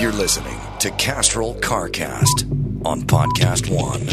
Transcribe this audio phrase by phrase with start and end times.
[0.00, 4.06] You're listening to Castrol CarCast on Podcast One.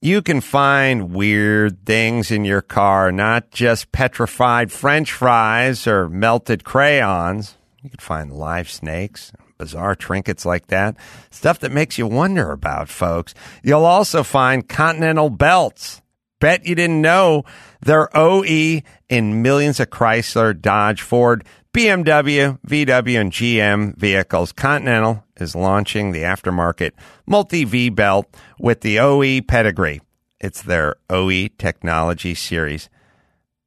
[0.00, 6.62] You can find weird things in your car, not just petrified french fries or melted
[6.62, 7.56] crayons.
[7.82, 10.94] You can find live snakes, bizarre trinkets like that,
[11.32, 13.34] stuff that makes you wonder about, folks.
[13.64, 16.02] You'll also find continental belts.
[16.38, 17.44] Bet you didn't know
[17.80, 21.44] they're OE in millions of Chrysler, Dodge, Ford,
[21.76, 24.50] BMW, VW, and GM vehicles.
[24.50, 26.92] Continental is launching the aftermarket
[27.26, 30.00] multi V belt with the OE pedigree.
[30.40, 32.88] It's their OE technology series,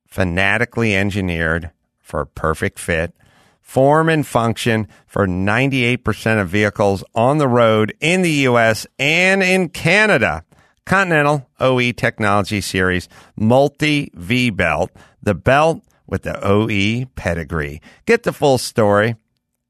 [0.08, 1.70] fanatically engineered
[2.02, 3.14] for perfect fit
[3.62, 9.70] form and function for 98% of vehicles on the road in the US and in
[9.70, 10.44] Canada.
[10.84, 14.90] Continental OE Technology Series Multi V Belt,
[15.22, 17.82] the belt with the OE pedigree.
[18.06, 19.16] Get the full story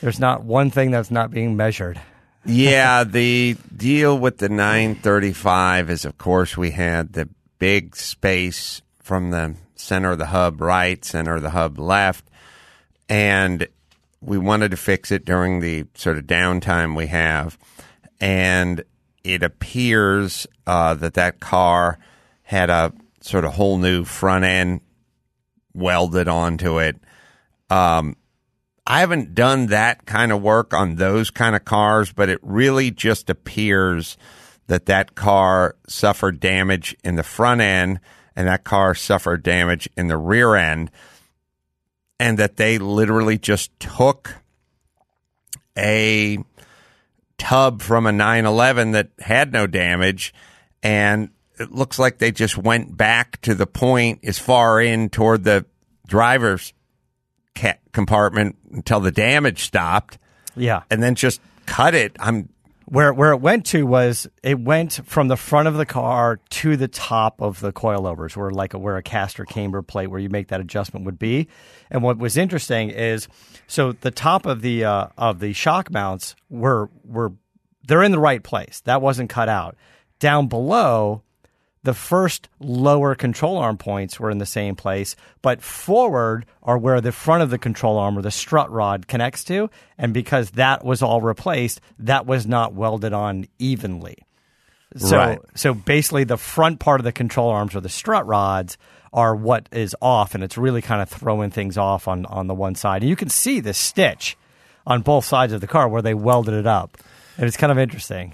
[0.00, 2.00] There's not one thing that's not being measured.
[2.44, 9.30] yeah, the deal with the 935 is, of course, we had the big space from
[9.30, 12.24] the center of the hub right, center of the hub left,
[13.08, 13.66] and
[14.20, 17.58] we wanted to fix it during the sort of downtime we have.
[18.20, 18.82] And
[19.24, 21.98] it appears uh, that that car
[22.42, 24.80] had a sort of whole new front end
[25.74, 26.96] welded onto it.
[27.70, 28.16] Um,
[28.86, 32.90] I haven't done that kind of work on those kind of cars, but it really
[32.90, 34.16] just appears
[34.68, 38.00] that that car suffered damage in the front end
[38.36, 40.90] and that car suffered damage in the rear end
[42.20, 44.36] and that they literally just took
[45.76, 46.38] a
[47.38, 50.32] tub from a 911 that had no damage
[50.82, 55.44] and it looks like they just went back to the point as far in toward
[55.44, 55.64] the
[56.06, 56.72] driver's
[57.92, 60.18] compartment until the damage stopped
[60.54, 60.82] Yeah.
[60.90, 62.16] and then just cut it.
[62.20, 62.48] I'm
[62.86, 66.76] Where where it went to was it went from the front of the car to
[66.76, 70.28] the top of the coilovers, where like a, where a caster camber plate where you
[70.28, 71.48] make that adjustment would be.
[71.90, 73.26] And what was interesting is,
[73.66, 77.32] so the top of the uh, of the shock mounts were were
[77.88, 78.82] they're in the right place.
[78.84, 79.76] That wasn't cut out.
[80.20, 81.22] Down below,
[81.86, 87.00] the first lower control arm points were in the same place, but forward are where
[87.00, 89.70] the front of the control arm or the strut rod connects to.
[89.96, 94.16] And because that was all replaced, that was not welded on evenly.
[94.96, 95.38] So, Right.
[95.54, 98.76] so basically, the front part of the control arms or the strut rods
[99.12, 102.54] are what is off, and it's really kind of throwing things off on, on the
[102.54, 103.02] one side.
[103.02, 104.36] And you can see the stitch
[104.86, 106.98] on both sides of the car where they welded it up.
[107.38, 108.32] And it's kind of interesting.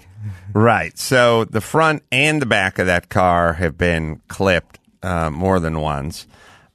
[0.53, 0.97] Right.
[0.97, 5.79] So the front and the back of that car have been clipped uh, more than
[5.79, 6.27] once.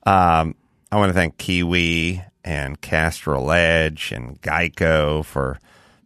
[0.06, 0.54] Um,
[0.91, 5.58] I want to thank Kiwi and Castrol Edge and Geico for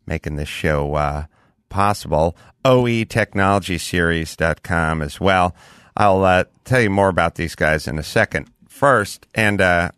[0.07, 1.27] making this show uh,
[1.69, 2.35] possible.
[2.65, 5.55] OETechnologySeries.com as well.
[5.97, 8.51] I'll uh, tell you more about these guys in a second.
[8.69, 9.93] First, and uh,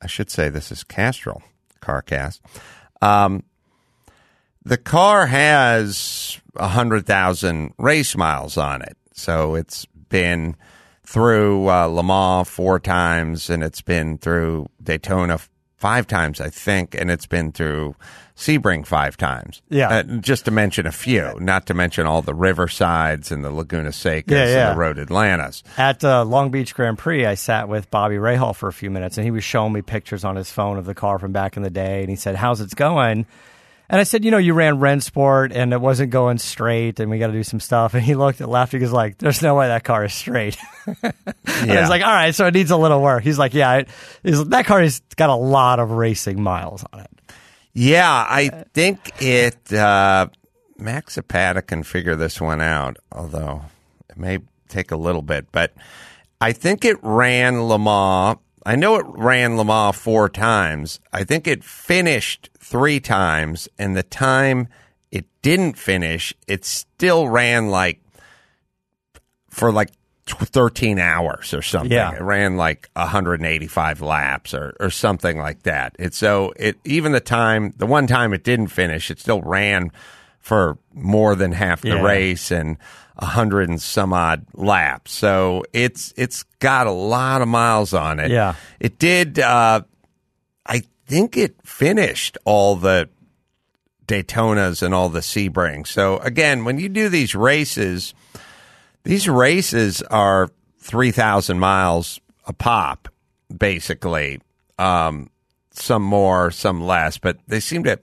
[0.00, 1.42] I should say this is Castrol
[1.80, 2.38] CarCast.
[3.00, 3.42] Um,
[4.64, 10.56] the car has a hundred thousand race miles on it, so it's been
[11.04, 15.38] through uh, Le Mans four times, and it's been through Daytona
[15.76, 17.96] five times, I think, and it's been through
[18.36, 19.60] Sebring five times.
[19.68, 19.88] Yeah.
[19.88, 23.90] uh, just to mention a few, not to mention all the Riversides and the Laguna
[23.90, 24.68] Secas Yeah, yeah.
[24.68, 25.62] and the Road Atlantas.
[25.76, 29.18] At uh, Long Beach Grand Prix, I sat with Bobby Rahal for a few minutes,
[29.18, 31.62] and he was showing me pictures on his phone of the car from back in
[31.62, 32.00] the day.
[32.00, 33.26] And he said, "How's it going?"
[33.88, 37.18] And I said, "You know, you ran Rensport, and it wasn't going straight, and we
[37.18, 38.72] got to do some stuff." And he looked at laughed.
[38.72, 40.56] He was like, "There's no way that car is straight."
[40.86, 41.14] and
[41.44, 43.88] I was like, "All right, so it needs a little work." He's like, "Yeah, it,
[44.22, 47.10] is, that car has got a lot of racing miles on it."
[47.74, 50.28] Yeah, I think it uh,
[50.78, 53.62] Max Zapata can figure this one out, although
[54.10, 54.38] it may
[54.68, 55.46] take a little bit.
[55.52, 55.72] But
[56.40, 58.38] I think it ran Le Mans.
[58.64, 61.00] I know it ran Le Mans four times.
[61.12, 64.68] I think it finished three times, and the time
[65.10, 68.00] it didn't finish, it still ran like
[69.50, 69.90] for like
[70.26, 71.92] 13 hours or something.
[71.92, 72.14] Yeah.
[72.14, 75.96] It ran like 185 laps or, or something like that.
[75.98, 79.90] It's so it even the time the one time it didn't finish, it still ran
[80.42, 82.02] for more than half the Yeah.
[82.02, 82.76] race and
[83.16, 85.12] a hundred and some odd laps.
[85.12, 88.30] So it's it's got a lot of miles on it.
[88.30, 88.54] Yeah.
[88.80, 89.82] It did uh
[90.66, 93.08] I think it finished all the
[94.06, 95.86] Daytonas and all the Sebrings.
[95.88, 98.14] So again, when you do these races,
[99.04, 100.48] these races are
[100.80, 103.08] 3,000 miles a pop,
[103.56, 104.40] basically.
[104.78, 105.30] Um,
[105.70, 107.98] some more, some less, but they seem to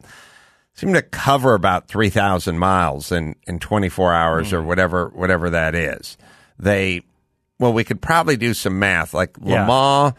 [0.79, 4.67] seem to cover about 3,000 miles in, in 24 hours or hmm.
[4.67, 6.17] whatever whatever that is.
[6.57, 7.01] They
[7.59, 9.13] well, we could probably do some math.
[9.13, 9.61] Like Yeah.
[9.61, 10.13] Le Mans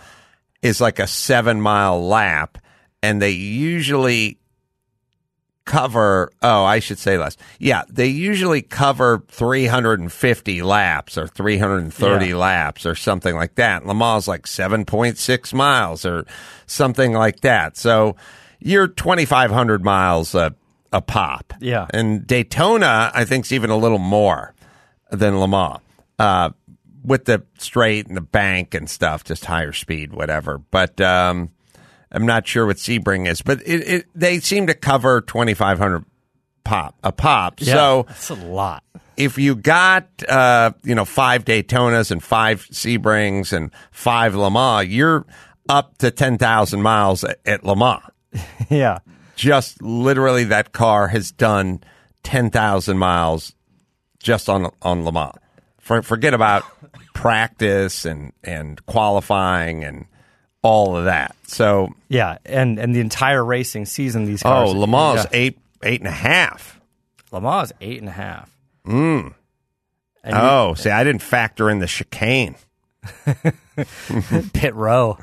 [0.63, 2.59] is like a seven mile lap,
[3.03, 4.37] and they usually
[5.67, 12.35] cover oh i should say less yeah they usually cover 350 laps or 330 Yeah.
[12.35, 16.25] laps or something like that le mans is like 7.6 miles or
[16.67, 18.17] something like that so
[18.61, 20.55] you're 2500 miles a,
[20.93, 21.87] a pop Yeah.
[21.93, 24.55] and daytona i think is even a little more
[25.11, 25.81] than le mans
[26.19, 26.51] uh,
[27.05, 31.51] with the straight and the bank and stuff just higher speed whatever but um
[32.13, 36.05] I'm not sure what Sebring is, but it, it they seem to cover 2,500
[36.65, 37.61] pop a pop.
[37.61, 38.83] Yeah, So that's a lot.
[39.17, 44.89] if you got uh, you know five Daytonas and five Sebrings and five Le Mans,
[44.89, 45.25] you're
[45.69, 48.03] up to 10,000 miles at, at Le Mans.
[48.71, 48.99] yeah.
[49.37, 51.83] Just literally, that car has done
[52.23, 53.55] 10,000 miles
[54.23, 55.35] just on on Le Mans.
[55.79, 56.63] For, forget about
[57.15, 60.07] practice and and qualifying and
[60.63, 61.35] all of that.
[61.45, 64.71] So Yeah, and and the entire racing season, these cars.
[64.71, 65.39] Oh, Le Mans yeah.
[65.39, 66.81] eight eight and a half.
[67.33, 68.55] Le Mans is eight and a half.
[68.87, 69.35] Mm.
[70.23, 72.57] And Oh, see, I didn't factor in the chicane.
[74.53, 75.19] pit row.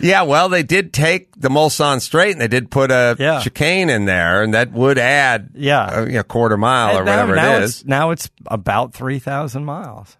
[0.00, 3.40] Yeah, well, they did take the Mulsanne straight, and they did put a Yeah.
[3.40, 6.00] chicane in there, and that would add Yeah.
[6.02, 7.84] a, you know, quarter mile or now- whatever now it it's.
[7.84, 10.16] Now it's about three thousand miles.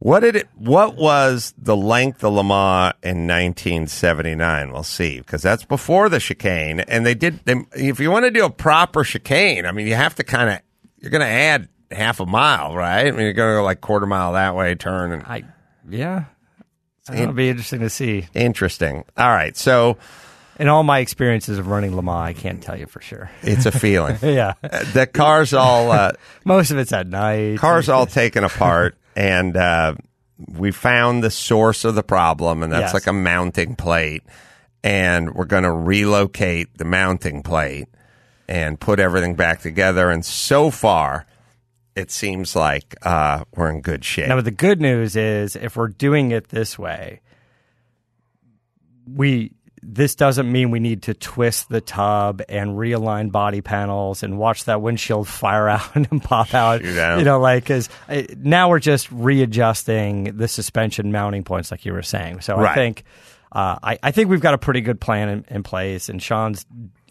[0.00, 0.48] What did it?
[0.54, 4.70] What was the length of Le Mans in 1979?
[4.72, 7.40] We'll see, because that's before the chicane, and they did.
[7.46, 10.50] They, if you want to do a proper chicane, I mean, you have to kind
[10.50, 10.58] of
[10.98, 13.06] you're going to add half a mile, right?
[13.06, 15.44] I mean, you're going to go like quarter mile that way, turn, and I
[15.88, 16.24] yeah.
[17.12, 18.26] It'll be interesting to see.
[18.34, 19.04] interesting.
[19.16, 19.98] All right, so
[20.58, 23.30] In all my experiences of running Le Mans, I can't tell you for sure.
[23.42, 24.16] it's a feeling.
[24.22, 26.12] yeah, the car's all uh,
[26.44, 27.58] most of it's at night.
[27.58, 29.94] car's all taken apart, and uh,
[30.56, 32.94] we found the source of the problem, and that's Yes.
[32.94, 34.22] like a mounting plate,
[34.82, 37.88] and we're going to relocate the mounting plate
[38.48, 40.10] and put everything back together.
[40.10, 41.26] And so far,
[41.96, 44.28] it seems like uh, we're in good shape.
[44.28, 47.20] Now, the good news is if we're doing it this way,
[49.06, 49.52] we
[49.86, 54.64] this doesn't mean we need to twist the tub and realign body panels and watch
[54.64, 56.84] that windshield fire out and pop out.
[56.84, 57.18] Out.
[57.18, 57.88] You know, like because
[58.38, 62.40] now we're just readjusting the suspension mounting points, like you were saying.
[62.40, 63.04] So I think
[63.52, 66.66] uh, I, I think we've got a pretty good plan in, in place, and Sean's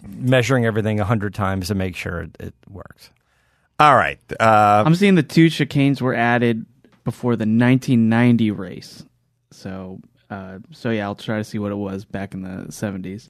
[0.06, 3.10] measuring everything a hundred times to make sure it, it works.
[3.80, 4.20] All right.
[4.40, 6.66] Uh, I'm seeing the two chicanes were added
[7.04, 9.04] before the 1990 race.
[9.52, 10.00] So,
[10.30, 13.30] uh, so yeah, I'll try to see what it was back in the 70s.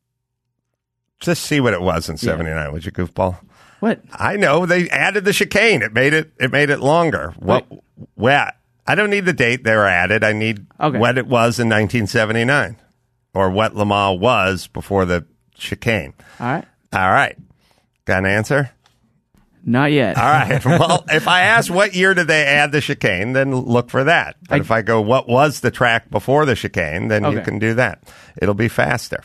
[1.20, 2.72] just see what it was in '79.
[2.74, 3.38] Would you, goofball?
[3.80, 4.02] What?
[4.14, 5.82] I know they added the chicane.
[5.82, 6.32] It made it.
[6.40, 7.34] It made it longer.
[7.40, 7.66] What?
[8.16, 8.56] What?
[8.86, 10.24] I don't need the date they were added.
[10.24, 10.98] I need Okay.
[10.98, 12.76] what it was in 1979,
[13.34, 16.14] or what Le Mans was before the chicane.
[16.40, 16.66] All right.
[16.94, 17.38] All right.
[18.06, 18.72] Got an answer?
[19.66, 20.18] Not yet.
[20.18, 20.64] All right.
[20.66, 24.36] well, if I ask what year did they add the chicane, then look for that.
[24.50, 27.60] But I- if I go, what was the track before the chicane, then you can
[27.60, 28.04] do that.
[28.42, 29.24] It'll be faster.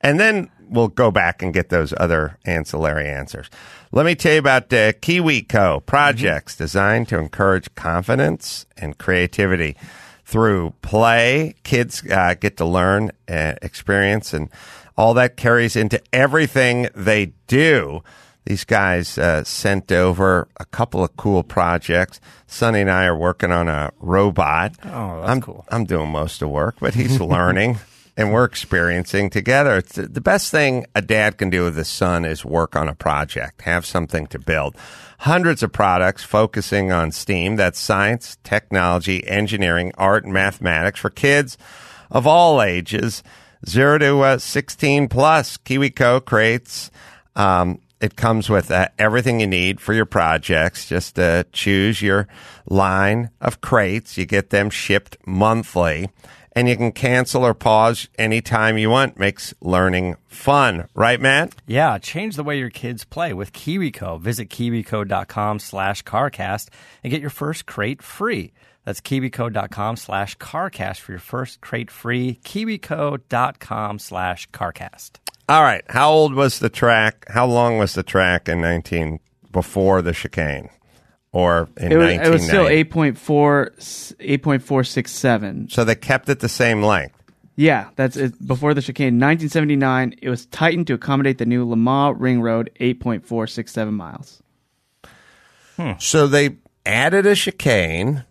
[0.00, 3.48] And then we'll go back and get those other ancillary answers.
[3.92, 9.76] Let me tell you about uh, KiwiCo projects designed to encourage confidence and creativity
[10.24, 11.54] through play.
[11.64, 14.50] Kids uh, get to learn, uh, experience, and
[14.96, 18.02] all that carries into everything they do.
[18.48, 22.18] These guys uh, sent over a couple of cool projects.
[22.46, 24.72] Sonny and I are working on a robot.
[24.84, 25.66] Oh, that's I'm, cool.
[25.68, 27.78] I'm doing most of the work, but he's learning.
[28.16, 29.76] and we're experiencing together.
[29.76, 32.94] It's the best thing a dad can do with his son is work on a
[32.94, 34.76] project, have something to build.
[35.18, 37.56] Hundreds of products focusing on STEAM.
[37.56, 41.58] That's science, technology, engineering, art, and mathematics for kids
[42.10, 43.22] of all ages,
[43.68, 45.58] zero to uh, 16 plus.
[45.58, 46.90] KiwiCo creates.
[47.36, 50.88] Um, it comes with uh, everything you need for your projects.
[50.88, 52.28] Just uh, choose your
[52.66, 54.16] line of crates.
[54.16, 56.08] You get them shipped monthly
[56.52, 59.18] and you can cancel or pause anytime you want.
[59.18, 61.54] Makes learning fun, right, Matt?
[61.68, 64.20] Yeah, change the way your kids play with KiwiCo.
[64.20, 66.68] Visit kiwico.com slash carcast
[67.04, 68.52] and get your first crate free.
[68.84, 72.40] That's kiwico.com slash carcast for your first crate free.
[72.42, 75.10] kiwico.com slash carcast.
[75.48, 75.82] All right.
[75.88, 77.24] How old was the track?
[77.28, 80.68] How long was the track in 19 before the chicane?
[81.32, 83.14] Or in It was, it was still 1990?
[83.14, 85.70] 8.4, 8.467.
[85.70, 87.14] So they kept it the same length.
[87.56, 88.46] Yeah, that's it.
[88.46, 92.70] Before the chicane, 1979, it was tightened to accommodate the new Le Mans Ring Road,
[92.80, 94.42] 8.467 miles.
[95.76, 95.92] Hmm.
[95.98, 98.24] So they added a chicane,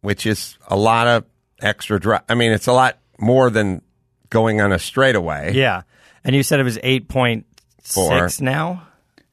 [0.00, 1.24] which is a lot of
[1.60, 2.22] extra drive.
[2.28, 3.82] I mean, it's a lot more than
[4.30, 5.52] going on a straightaway.
[5.54, 5.82] Yeah.
[6.26, 7.44] And you said it was 8.6
[7.82, 8.28] Four.
[8.40, 8.86] now?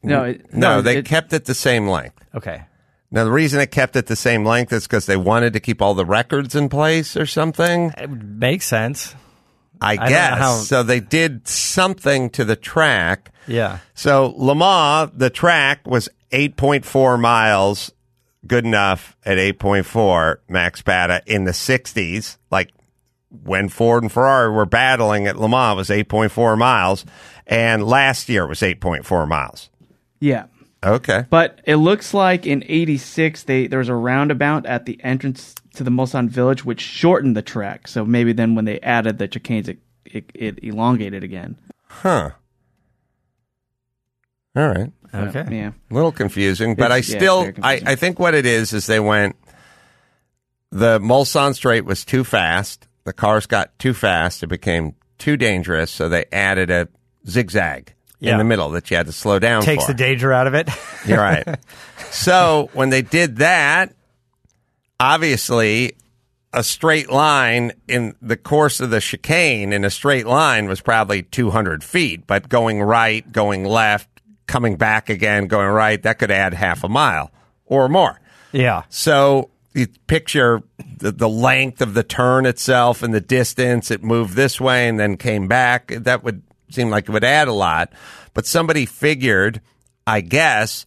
[0.04, 2.24] No, it, No, they it- kept it the same length.
[2.36, 2.64] Okay.
[3.12, 5.82] Now, the reason it kept it the same length is because they wanted to keep
[5.82, 7.94] all the records in place or something.
[7.98, 9.14] It would make sense.
[9.82, 10.38] I, don't know guess.
[10.40, 13.32] how- So they did something to the track.
[13.48, 13.80] Yeah.
[13.94, 17.92] So Le Mans, the track was 8.4 miles,
[18.48, 22.38] good enough at 8.4 max Bata in the 60s.
[22.50, 22.72] Like
[23.44, 27.06] when Ford and Ferrari were battling at Le Mans, it was 8.4 miles.
[27.48, 29.70] And last year it was 8.4 miles.
[30.20, 30.46] yeah.
[30.86, 31.24] Okay.
[31.30, 35.84] But it looks like in '86 they there was a roundabout at the entrance to
[35.86, 37.88] the Mulsanne Village, which shortened the track.
[37.88, 41.56] So maybe then when they added the chicanes, it, it, it elongated again.
[41.88, 42.32] Huh.
[44.58, 44.92] All right.
[45.12, 45.56] But, Okay.
[45.56, 45.72] yeah.
[45.90, 47.82] A little confusing, but It's- I still, very I.
[47.86, 49.36] I think what it is is they went.
[50.72, 52.88] The Mulsanne Straight was too fast.
[53.06, 54.44] The cars got too fast.
[54.44, 56.88] It became too dangerous, so they added a
[57.28, 59.92] zigzag in the middle that you had to slow down Takes for.
[59.92, 60.70] the danger out of it.
[61.06, 61.46] You're right.
[62.12, 63.94] so when they did that,
[65.00, 65.94] obviously,
[66.54, 71.24] a straight line in the course of the chicane in a straight line was probably
[71.24, 74.08] 200 feet, but going right, going left,
[74.48, 77.32] coming back again, going right, that could add half a mile
[77.66, 78.20] or more.
[78.52, 78.84] yeah.
[78.90, 80.62] So you picture
[80.98, 83.92] the, the length of the turn itself and the distance.
[83.92, 85.88] It moved this way and then came back.
[85.88, 87.92] That would seem like it would add a lot.
[88.34, 89.62] But somebody figured,
[90.06, 90.86] I guess,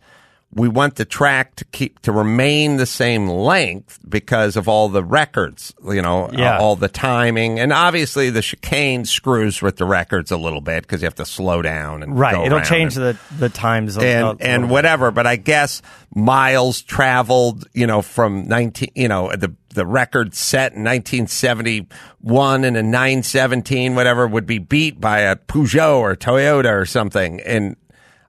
[0.56, 5.04] we want the track to keep to remain the same length because of all the
[5.04, 6.58] records, you know, uh, Yeah.
[6.58, 11.02] all the timing, and obviously the chicane screws with the records a little bit because
[11.02, 12.46] you have to slow down and Right.
[12.46, 13.98] It'll change and- the, the times.
[13.98, 15.10] and and whatever.
[15.10, 15.82] But I guess
[16.14, 21.86] miles traveled, you know, from nineteen, you know, the the record set in nineteen seventy
[22.22, 26.86] one and a nine seventeen, whatever, would be beat by a Peugeot or Toyota or
[26.86, 27.40] something.
[27.44, 27.76] And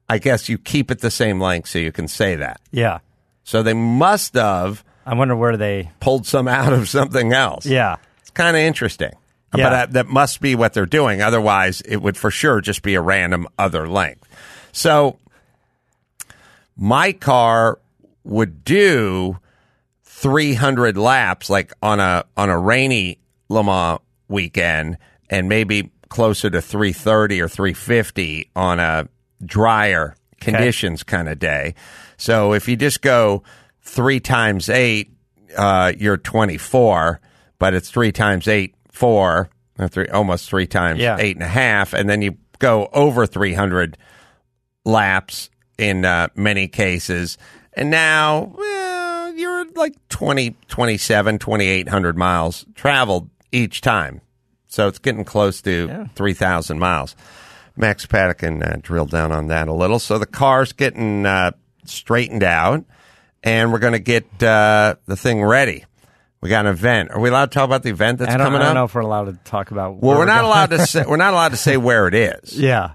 [0.09, 2.61] I guess you keep it the same length so you can say that.
[2.71, 2.99] Yeah.
[3.43, 5.91] So they must have I wonder where they.
[5.99, 7.65] pulled some out of something else.
[7.65, 7.95] Yeah.
[8.21, 9.13] It's kind of interesting.
[9.55, 9.63] Yeah.
[9.63, 11.21] But that, that must be what they're doing.
[11.21, 14.27] Otherwise, it would for sure just be a random other length.
[14.73, 15.17] So
[16.75, 17.79] my car
[18.23, 19.39] would do
[20.03, 24.97] 300 laps like on a on a rainy Le Mans weekend
[25.29, 29.07] and maybe closer to 330 or 350 on a
[29.45, 31.73] drier conditions kind of day.
[32.17, 33.43] So if you just go
[33.81, 35.11] 3 times 8
[35.57, 37.19] uh, you're 24,
[37.57, 41.17] but it's 3 times 8 4 or three, almost 3 times Yeah.
[41.19, 43.97] eight and a half and then you go over 300
[44.85, 47.37] laps in uh, many cases.
[47.73, 54.21] And now, well, you're like 20, 27, 2,800 miles traveled each time.
[54.67, 57.15] So it's getting close to 3,000 miles.
[57.77, 59.99] Max Paddock can uh, drill down on that a little.
[59.99, 61.51] So the car's getting uh,
[61.85, 62.83] straightened out,
[63.43, 65.85] and we're going to get uh, the thing ready.
[66.41, 67.11] We got an event.
[67.11, 68.75] Are we allowed to talk about the event that's I don't, coming I don't up?
[68.75, 69.95] know if we're allowed to talk about.
[69.97, 72.57] well, where we're not allowed to say we're not allowed to say where it is,
[72.57, 72.91] Yeah.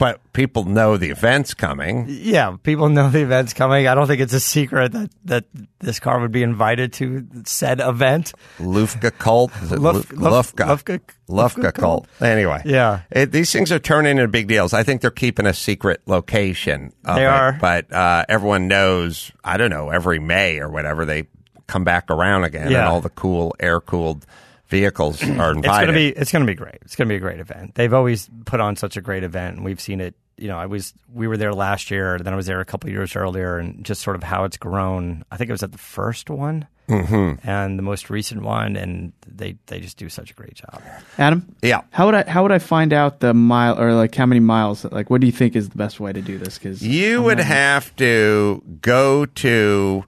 [0.00, 2.06] But people know the event's coming.
[2.08, 3.86] Yeah, people know the event's coming.
[3.86, 5.44] I don't think it's a secret that, that
[5.80, 8.32] this car would be invited to said event.
[8.58, 9.50] Luftgekühlt.
[9.78, 10.66] Luf- Luf- Lufka.
[10.68, 12.06] Lufka- Luftgekühlt.
[12.22, 12.62] Anyway.
[12.64, 13.02] Yeah.
[13.10, 14.72] It, these things are turning into big deals.
[14.72, 16.94] I think they're keeping a secret location.
[17.04, 17.58] They it, are.
[17.60, 21.26] But uh, everyone knows, I don't know, every May or whatever, they
[21.66, 24.24] come back around again and all the cool air cooled
[24.70, 25.64] vehicles are invited.
[25.64, 26.78] It's gonna be it's gonna be great.
[26.82, 27.74] It's gonna be a great event.
[27.74, 30.14] They've always put on such a great event, and we've seen it.
[30.38, 32.88] You know, I was we were there last year, then I was there a couple
[32.88, 35.22] years earlier, and just sort of how it's grown.
[35.30, 37.46] I think it was at the first one Mm-hmm.
[37.48, 40.82] and the most recent one, and they they just do such a great job.
[41.18, 41.82] Adam, yeah.
[41.90, 44.84] how would I how would I find out the mile or like how many miles?
[44.84, 46.58] Like, what do you think is the best way to do this?
[46.58, 50.04] Because You would have to go to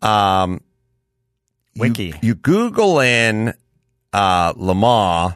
[0.00, 0.60] um,
[1.74, 2.14] you- Wiki.
[2.22, 3.52] You, Google in
[4.12, 5.34] uh, Le Mans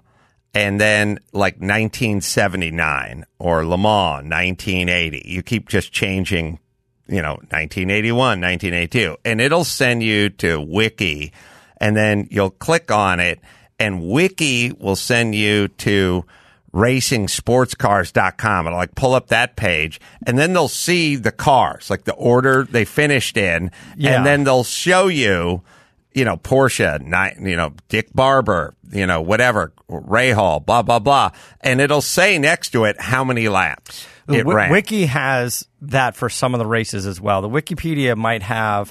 [0.54, 5.22] and then like 1979 or Le Mans 1980.
[5.24, 6.58] You keep just changing,
[7.06, 11.32] you know, 1981, 1982, and it'll send you to Wiki,
[11.78, 13.38] and then you'll click on it,
[13.78, 16.24] and Wiki will send you to
[16.72, 22.14] racingsportscars.com and like pull up that page and then they'll see the cars like the
[22.14, 24.16] order they finished in Yeah.
[24.16, 25.62] and then they'll show you
[26.12, 31.30] you know Porsche ni- you know Dick Barbour you know whatever Rahal blah blah blah
[31.60, 36.16] and it'll say next to it how many laps it Wi- ran Wiki has that
[36.16, 37.42] for some of the races as well.
[37.42, 38.88] The Wikipedia might have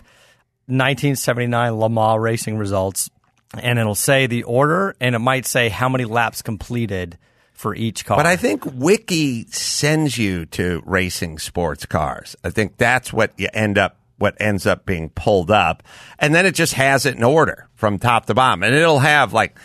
[0.68, 3.10] 1979 Le Mans racing results,
[3.58, 7.18] and it'll say the order, and it might say how many laps completed
[7.54, 8.18] for each car.
[8.18, 12.36] But I think Wiki sends you to racing sports cars.
[12.44, 15.84] I think that's what you end up what ends up being pulled up.
[16.20, 18.64] And then it just has it in order from top to bottom.
[18.64, 19.58] And it'll have like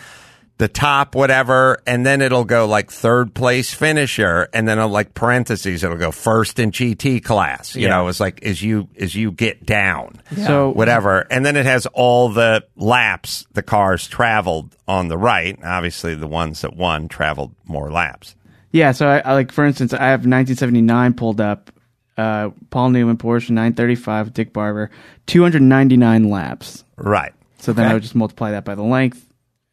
[0.56, 5.12] the top whatever and then it'll go like third place finisher and then it'll like
[5.12, 7.74] parentheses it'll go first in GT class.
[7.74, 7.88] You Yeah.
[7.88, 11.26] know, it's like as you as you get down So whatever.
[11.28, 15.58] And then it has all the laps the cars traveled on the right.
[15.64, 18.36] Obviously, the ones that won traveled more laps.
[18.70, 21.72] Yeah, so I, I like for instance, I have 1979 pulled up.
[22.16, 24.90] Uh, Paul Newman Porsche 935, Dick Barbour,
[25.26, 26.84] 299 laps.
[26.96, 27.32] Right.
[27.58, 27.90] So then Okay.
[27.90, 29.26] I would just multiply that by the length,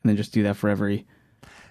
[0.03, 1.05] and then just do that for every.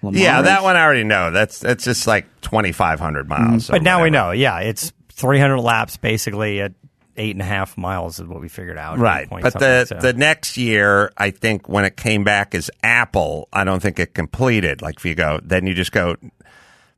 [0.01, 1.31] Le Mans Yeah, that one I already know.
[1.31, 3.69] That's that's just like twenty five hundred miles.
[3.69, 6.73] or But now we know, yeah, it's 300 laps basically at
[7.17, 8.97] eight and a half miles is what we figured out.
[8.97, 9.95] Right, Eight point but the so.
[9.95, 14.13] the next year, I think when it came back as Apple, I don't think it
[14.13, 14.81] completed.
[14.81, 16.15] Like if you go, then you just go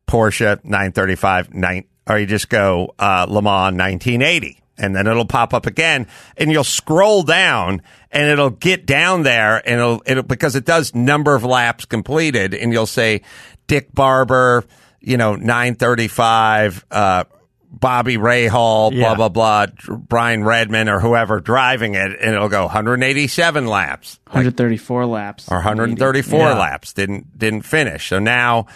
[0.08, 4.96] Porsche nine thirty five nine, or you just go uh, Le Mans nineteen eighty, and
[4.96, 9.80] then it'll pop up again, and you'll scroll down, and it'll get down there, and
[9.80, 13.22] it'll it'll because it does number of laps completed, and you'll say
[13.68, 14.64] Dick Barbour,
[15.00, 16.86] you know nine thirty five.
[16.92, 17.24] Uh,
[17.76, 19.16] Bobby Rahal, blah Yeah.
[19.16, 25.08] blah blah, Dr- Brian Redman or whoever driving it, and it'll go 187 laps 134
[25.08, 25.48] laps.
[25.50, 26.54] or 134 Yeah.
[26.54, 26.94] laps.
[26.94, 28.10] Didn't didn't finish.
[28.10, 28.68] So now,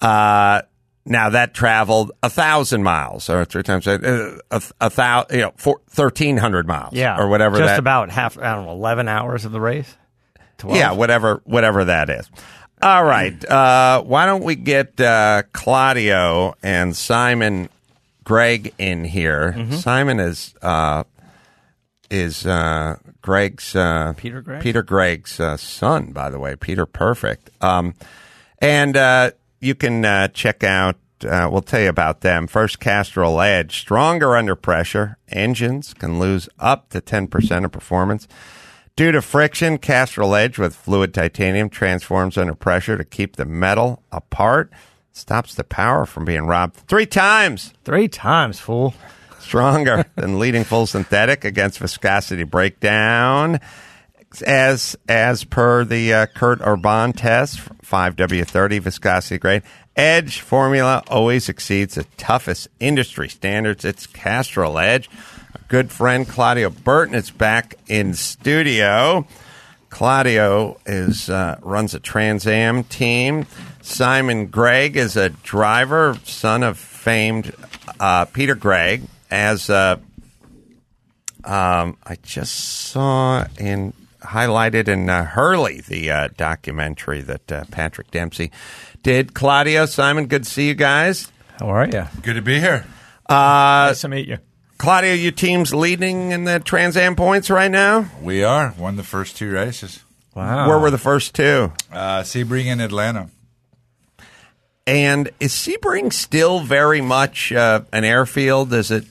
[0.00, 0.62] uh,
[1.06, 5.52] now that traveled a thousand miles or three times uh, a, a thousand, you know,
[5.56, 7.58] four, 1300 miles, yeah, or whatever.
[7.58, 9.96] Just that, about half, I don't know, 11 hours of the race?
[10.58, 10.76] 12?
[10.76, 12.28] yeah, whatever whatever that is.
[12.82, 17.68] All right, uh, why don't we get uh, Claudio and Simon
[18.24, 19.54] Gregg in here?
[19.56, 19.74] Mm-hmm.
[19.76, 21.04] Simon is uh,
[22.10, 24.62] is uh, Gregg's uh, Peter Gregg?
[24.62, 27.50] Peter Gregg's uh, son, by the way, Peter Perfect.
[27.62, 27.94] Um,
[28.58, 30.96] and uh, you can uh, check out.
[31.26, 32.46] Uh, we'll tell you about them.
[32.46, 35.16] First, Castrol Edge, stronger under pressure.
[35.28, 38.28] Engines can lose up to ten percent of performance.
[38.96, 44.02] Due to friction, Castrol Edge with fluid titanium transforms under pressure to keep the metal
[44.12, 44.70] apart.
[45.12, 48.92] Stops the power from being robbed three times Three times, fool.
[49.38, 53.60] stronger than leading full synthetic against viscosity breakdown.
[54.42, 59.62] As as per the uh, Kurt Urban test, 5W30 viscosity grade,
[59.96, 63.82] Edge formula always exceeds the toughest industry standards.
[63.82, 65.08] It's Castrol Edge.
[65.54, 69.26] Our good friend Claudio Burtin is back in studio.
[69.88, 73.46] Claudio is uh, runs a Trans Am team.
[73.80, 77.54] Simon Gregg is a driver, son of famed
[77.98, 79.04] uh, Peter Gregg.
[79.30, 79.96] As uh,
[81.42, 83.94] um, I just saw in
[84.26, 88.50] highlighted in uh, Hurley, the uh, documentary that uh, Patrick Dempsey
[89.02, 89.34] did.
[89.34, 91.30] Claudio, Simon, good to see you guys.
[91.58, 92.06] How are you?
[92.22, 92.86] Good to be here.
[93.28, 94.38] nice to meet you.
[94.78, 98.10] Claudio, your team's leading in the Trans Am points right now.
[98.20, 100.02] We are won the first two races.
[100.34, 100.68] Wow.
[100.68, 101.72] Where were the first two?
[101.90, 103.30] Uh, Sebring in Atlanta.
[104.86, 108.72] And is Sebring still very much uh, an airfield?
[108.74, 109.06] Is it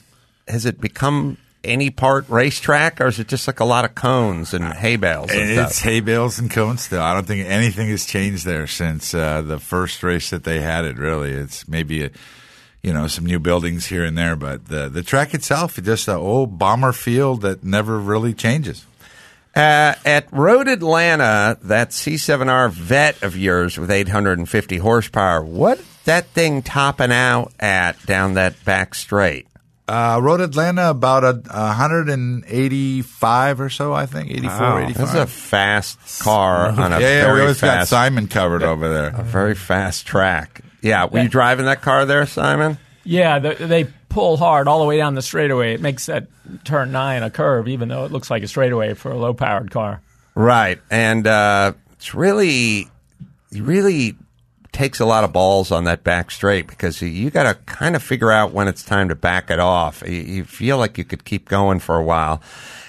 [0.46, 4.54] has it become any part racetrack, or is it just like a lot of cones
[4.54, 5.30] and hay bales?
[5.30, 7.02] And It's hay bales and cones still.
[7.02, 10.84] I don't think anything has changed there since uh, the first race that they had
[10.84, 10.96] it.
[10.96, 12.10] Really, it's maybe a,
[12.82, 16.08] you know some new buildings here and there, but the the track itself is just
[16.08, 18.86] an old bomber field that never really changes.
[19.56, 26.60] Uh, at Road Atlanta, that C7R Vette of yours with 850 horsepower, what that thing
[26.60, 29.46] topping out at down that back straight?
[29.88, 34.96] Uh, Road Atlanta about a, a 185 or so, I think, 84, Wow, 85.
[34.96, 38.62] This is a fast car on a yeah, yeah, we very always got Simon covered
[38.62, 39.08] over there.
[39.14, 40.62] a very fast track.
[40.82, 42.78] Yeah, were you driving that car there, Simon?
[43.04, 45.74] Yeah, they, they pull hard all the way down the straightaway.
[45.74, 46.26] It makes that
[46.64, 49.70] turn nine a curve, even though it looks like a straightaway for a low powered
[49.70, 50.00] car.
[50.34, 52.88] Right, and uh, it's really,
[53.52, 54.16] it really
[54.76, 57.96] takes a lot of balls on that back straight because you, you got to kind
[57.96, 60.02] of figure out when it's time to back it off.
[60.06, 62.40] You, you feel like you could keep going for a while.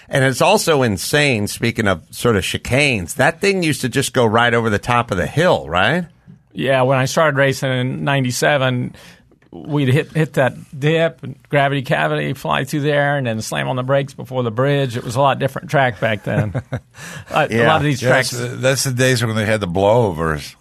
[0.09, 4.25] And it's also insane, speaking of sort of chicanes, that thing used to just go
[4.25, 6.05] right over the top of the hill, right?
[6.53, 8.95] Yeah, when I started racing in '97,
[9.51, 13.75] we'd hit hit that dip, and gravity cavity, fly through there, and then slam on
[13.75, 14.95] the brakes before the bridge.
[14.97, 16.53] It was a lot different track back then.
[17.29, 18.53] uh, A lot of these That's, tracks.
[18.61, 20.55] that's the days when they had the blowovers.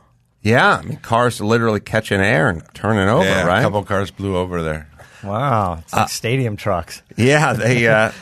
[0.47, 3.59] Yeah, I mean, cars literally catching air and turning over, yeah, right?
[3.59, 4.89] a couple cars blew over there.
[5.25, 7.03] Wow, it's like stadium trucks.
[7.17, 8.13] Yeah, they uh,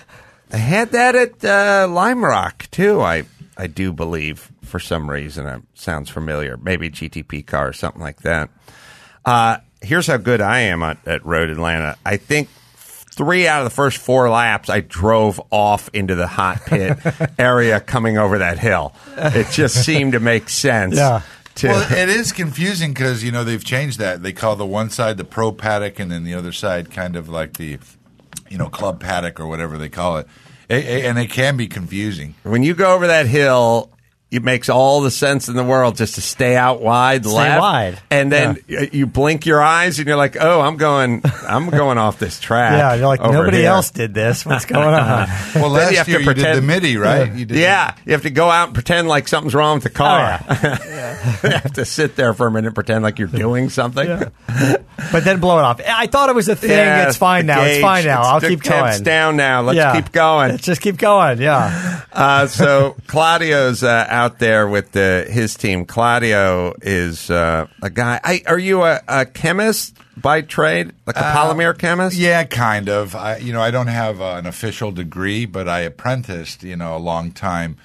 [0.48, 3.02] they had that at uh, Lime Rock too.
[3.02, 3.24] I
[3.58, 6.56] I do believe for some reason it sounds familiar.
[6.56, 8.48] Maybe GTP car or something like that.
[9.22, 11.98] Uh, here's how good I am at, at Road Atlanta.
[12.06, 16.62] I think three out of the first four laps I drove off into the hot
[16.64, 16.96] pit
[17.38, 18.94] area coming over that hill.
[19.14, 20.96] It just seemed to make sense.
[20.96, 21.20] Yeah.
[21.56, 24.22] To, Well, it is confusing because you know they've changed that.
[24.22, 27.28] They call the one side the pro paddock, and then the other side kind of
[27.28, 27.78] like the,
[28.50, 30.26] you know, club paddock or whatever they call it.
[30.68, 32.34] And it can be confusing.
[32.42, 33.90] when you go over that hill,
[34.34, 37.60] it makes all the sense in the world just to stay out wide, Stay left,
[37.60, 37.98] wide.
[38.10, 41.98] and then y you blink your eyes and you're like, "Oh, I'm going, I'm going
[41.98, 44.44] off this track." Yeah, you're like nobody here." else did this.
[44.44, 45.28] What's going on?
[45.54, 47.32] Well, Then you last have to year you did the Mitty, right?
[47.32, 49.90] You did Yeah, you have to go out and pretend like something's wrong with the
[49.90, 50.40] car.
[50.48, 50.50] Oh,
[51.44, 54.06] you have to sit there for a minute, and pretend like you're doing something.
[55.12, 55.80] but then blow it off.
[55.86, 56.70] I thought it was a thing.
[56.70, 57.62] Yeah, it's fine the now.
[57.64, 58.22] It's fine now.
[58.22, 59.02] I'll the keep temps going.
[59.04, 59.62] down now.
[59.62, 59.92] Let's Yeah.
[59.94, 60.50] keep going.
[60.52, 61.40] Let's just keep going.
[61.40, 62.02] Yeah.
[62.12, 65.84] Uh, so Claudio's uh, out there with the, his team.
[65.84, 68.20] Claudio is uh, a guy.
[68.22, 72.16] I, are you a, a chemist by trade, like a polymer chemist?
[72.16, 73.14] Yeah, kind of.
[73.14, 76.96] I, you know, I don't have uh, an official degree, but I apprenticed, you know,
[76.96, 77.76] a long time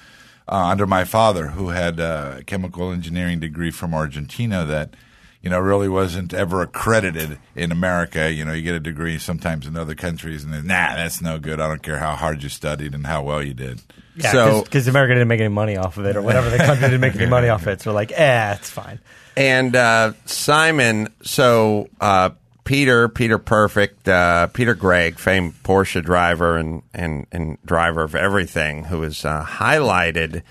[0.48, 4.94] uh, under my father, who had a chemical engineering degree from Argentina that,
[5.42, 8.32] you know, really wasn't ever accredited in America.
[8.32, 11.38] You know, you get a degree sometimes in other countries, and then, nah, that's no
[11.38, 11.60] good.
[11.60, 13.80] I don't care how hard you studied and how well you did.
[14.16, 16.86] Yeah, So- because America didn't make any money off of it, or whatever the country
[16.88, 17.80] didn't make any money off it.
[17.80, 18.98] So like, eh, it's fine.
[19.36, 22.30] And uh, Simon, so uh,
[22.64, 28.84] Peter, Peter Perfect, uh, Peter Gregg, famed Porsche driver and, and, and driver of everything,
[28.84, 30.42] who was uh, highlighted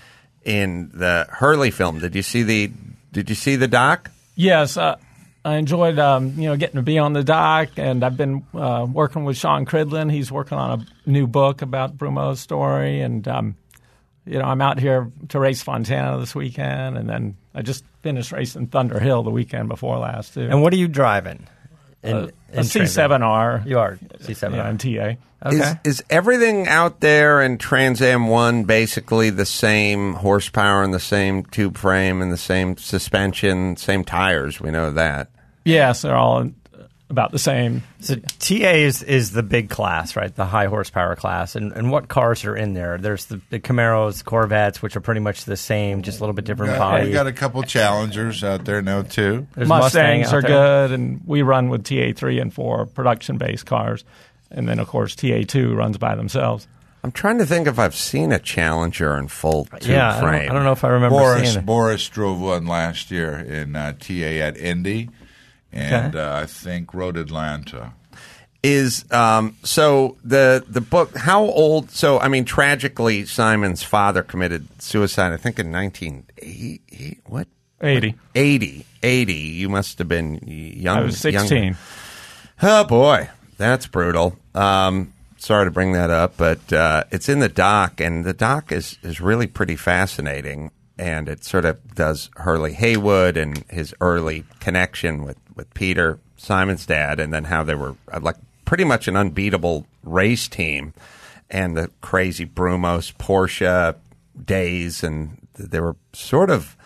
[0.44, 1.98] in the Hurley film.
[1.98, 2.72] Did you see the
[3.12, 4.10] Did you see the doc?
[4.34, 4.96] Yes, uh,
[5.44, 8.86] I enjoyed um, you know getting to be on the doc, and I've been uh,
[8.90, 10.10] working with Sean Cridlin.
[10.10, 13.56] He's working on a new book about Brumos story, and um,
[14.26, 18.32] you know I'm out here to race Fontana this weekend, and then I just finished
[18.32, 20.42] racing Thunder Hill the weekend before last too.
[20.42, 21.46] And what are you driving?
[22.02, 24.54] In, a, in a C7R, You are C7.
[24.54, 25.16] yeah, and TA.
[25.46, 25.56] Okay.
[25.84, 31.00] Is, is everything out there in Trans Am One basically the same horsepower and the
[31.00, 34.60] same tube frame and the same suspension, same tires?
[34.60, 35.30] We know that.
[35.64, 36.50] Yes, they're all
[37.10, 37.82] about the same.
[38.00, 40.34] So TA is is the big class, right?
[40.34, 41.56] The high horsepower class.
[41.56, 42.96] And and what cars are in there?
[42.98, 46.44] There's the, the Camaros, Corvettes, which are pretty much the same, just a little bit
[46.44, 47.06] different Got- body.
[47.08, 49.46] we got a couple challengers out there now too.
[49.54, 50.50] There's Mustangs out are there.
[50.88, 54.04] good, and we run with TA3 and 4 production based cars.
[54.52, 56.66] And then, of course, TA2 runs by themselves.
[57.02, 60.28] I'm trying to think if I've seen a Challenger in full tube Yeah, I don't,
[60.28, 60.50] frame.
[60.50, 61.66] I don't know if I remember Boris seeing it.
[61.66, 65.08] Boris drove one last year in uh, TA at Indy,
[65.72, 66.24] and Okay.
[66.24, 67.92] uh, I think Road Atlanta.
[68.62, 74.66] is um, so the the book how old so i mean tragically simon's father committed
[74.82, 77.48] suicide i think in 1980 what
[77.80, 78.14] 80.
[78.34, 81.62] 80 80 you must have been young I was 16.
[81.62, 81.78] younger.
[82.62, 87.48] oh boy that's brutal um, sorry to bring that up but uh, it's in the
[87.48, 90.70] doc and the doc is is really pretty fascinating
[91.00, 96.84] and it sort of does hurley haywood and his early connection with with peter simon's
[96.86, 100.92] dad and then how they were uh, like pretty much an unbeatable race team
[101.50, 103.96] and the crazy brumos porsche
[104.44, 106.76] days and they were sort of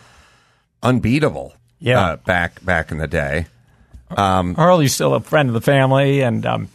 [0.83, 2.01] unbeatable Yeah.
[2.01, 3.47] uh, back back in the day
[4.17, 6.69] Hurley's still a friend of the family, and um,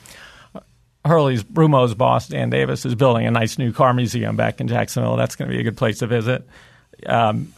[1.05, 5.15] Hurley's Brumos boss Dan Davis is building a nice new car museum back in Jacksonville.
[5.15, 6.45] That's going to be a good place to visit.
[7.05, 7.53] Um,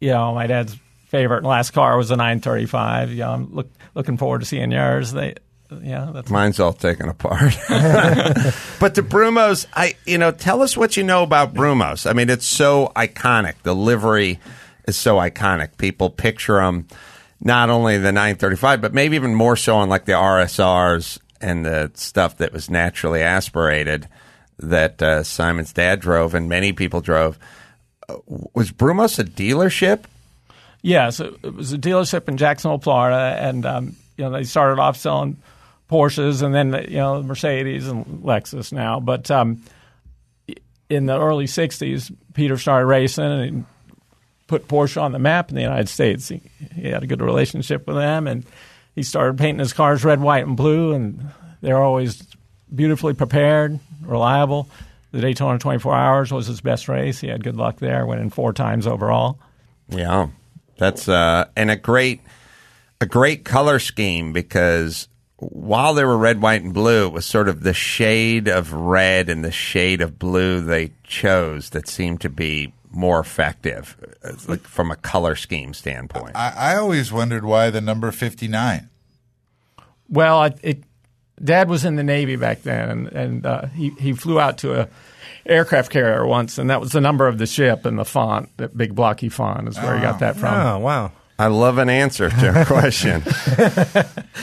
[0.00, 0.76] you know, my dad's
[1.08, 3.10] favorite last car was a 935.
[3.10, 5.12] You know, I'm look, looking forward to seeing yours.
[5.12, 5.34] They,
[5.82, 7.54] yeah, that's Mine's all taken apart.
[7.68, 12.08] but the Brumos, I you know, tell us what you know about Brumos.
[12.08, 13.54] I mean, it's so iconic.
[13.62, 14.38] The livery
[14.86, 15.76] is so iconic.
[15.78, 16.86] People picture them
[17.40, 21.90] not only the 935, but maybe even more so on like the RSRs and the
[21.94, 24.08] stuff that was naturally aspirated
[24.58, 27.38] that uh, Simon's dad drove and many people drove.
[28.54, 30.04] Was Brumos a dealership?
[30.82, 34.80] Yeah, so it was a dealership in Jacksonville, Florida, and um, you know they started
[34.80, 35.36] off selling
[35.90, 39.00] Porsches and then you know Mercedes and Lexus now.
[39.00, 39.62] But um,
[40.88, 43.64] in the early '60s, Peter started racing and
[44.46, 46.28] put Porsche on the map in the United States.
[46.28, 46.40] He,
[46.74, 48.44] he had a good relationship with them, and
[48.94, 52.22] he started painting his cars red, white, and blue, and they're always
[52.74, 54.68] beautifully prepared, reliable.
[55.16, 57.20] The Daytona 24 Hours was his best race.
[57.20, 59.38] He had good luck there, winning four times overall.
[59.88, 60.28] Yeah,
[60.76, 62.20] that's uh, and a great
[63.00, 67.48] a great color scheme because while they were red, white, and blue, it was sort
[67.48, 72.28] of the shade of red and the shade of blue they chose that seemed to
[72.28, 76.36] be more effective, uh, like from a color scheme standpoint.
[76.36, 78.90] I, I always wondered why the number 59.
[80.10, 80.82] Well, I, it,
[81.42, 84.80] Dad was in the Navy back then, and, and uh, he he flew out to
[84.80, 84.88] a
[85.44, 88.76] aircraft carrier once, and that was the number of the ship and the font, that
[88.76, 90.54] big blocky font, is where he got that from.
[90.54, 91.12] Oh wow.
[91.38, 93.22] I love an answer to a question.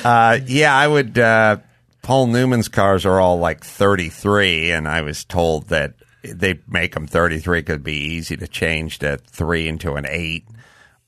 [0.04, 1.18] uh, yeah, I would.
[1.18, 1.58] Uh,
[2.04, 7.08] Paul Newman's cars are all like 33, and I was told that they make them
[7.08, 10.46] 33 could be easy to change that three into an eight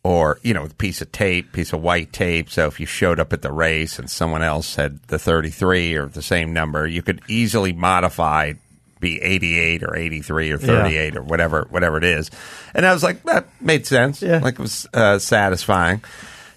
[0.05, 2.51] or, you know, with a piece of tape, piece of white tape.
[2.51, 6.05] So if you showed up at the race and someone else had the 33 or
[6.05, 8.53] the same number, you could easily modify
[8.99, 12.29] be 88 or 83 or 38 or whatever whatever it is.
[12.75, 14.21] And I was like, that made sense.
[14.21, 14.41] Yeah.
[14.43, 16.03] Like it was uh, satisfying.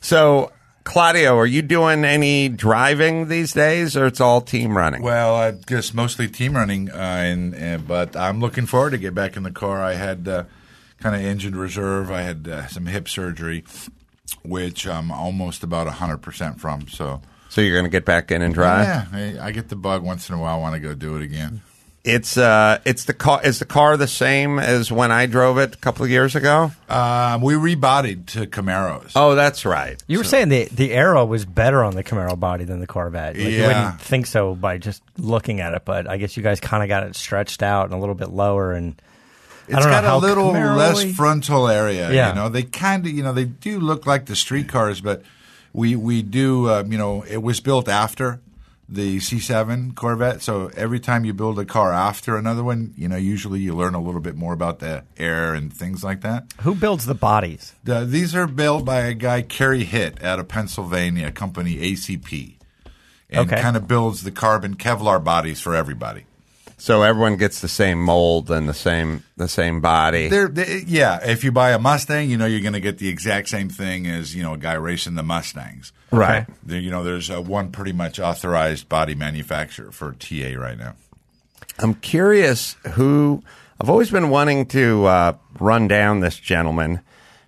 [0.02, 0.52] So,
[0.84, 5.00] Claudio, are you doing any driving these days or it's all team running?
[5.00, 9.14] Well, I guess mostly team running, uh, and, and but I'm looking forward to get
[9.14, 9.82] back in the car.
[9.82, 10.44] I had uh,
[11.00, 12.10] kind of engine reserve.
[12.10, 13.64] I had uh, some hip surgery,
[14.42, 16.88] which I'm almost about hundred percent from.
[16.88, 18.84] So so you're going to get back in and drive?
[19.12, 20.56] yeah, I, I get the bug once in a while.
[20.56, 21.62] I want to go do it again.
[22.04, 23.40] It's uh, it's the car.
[23.44, 26.70] Is the car the same as when I drove it a couple of years ago?
[26.88, 29.12] Um, we rebodied to Camaros.
[29.14, 30.02] Oh, that's right.
[30.06, 33.36] You were saying the the aero was better on the Camaro body than the Corvette.
[33.36, 33.66] Like, You Yeah.
[33.66, 36.88] wouldn't think so by just looking at it, but I guess you guys kind of
[36.88, 38.72] got it stretched out and a little bit lower.
[38.72, 39.07] And I
[39.68, 42.10] It's got a little Camaro-y- less frontal area.
[42.12, 42.30] Yeah.
[42.30, 45.22] You know, they kind of, you know, they do look like the street cars, but
[45.72, 48.40] we we do, uh, you know, it was built after
[48.90, 50.40] the C7 Corvette.
[50.40, 53.94] So every time you build a car after another one, you know, usually you learn
[53.94, 56.44] a little bit more about the air and things like that.
[56.62, 57.74] Who builds the bodies?
[57.84, 62.54] The, these are built by a guy, Kerry Hitt, out of Pennsylvania, company ACP,
[63.28, 63.60] and Okay.
[63.60, 66.24] kind of builds the carbon Kevlar bodies for everybody.
[66.80, 70.28] So everyone gets the same mold and the same the same body.
[70.28, 73.08] They're, they, yeah, if you buy a Mustang, you know you're going to get the
[73.08, 75.92] exact same thing as you know a guy racing the Mustangs.
[76.12, 76.46] Right.
[76.62, 80.94] There, you know, there's uh, one pretty much authorized body manufacturer for TA right now.
[81.78, 83.42] I'm curious who.
[83.80, 87.00] I've always been wanting to uh, run down this gentleman,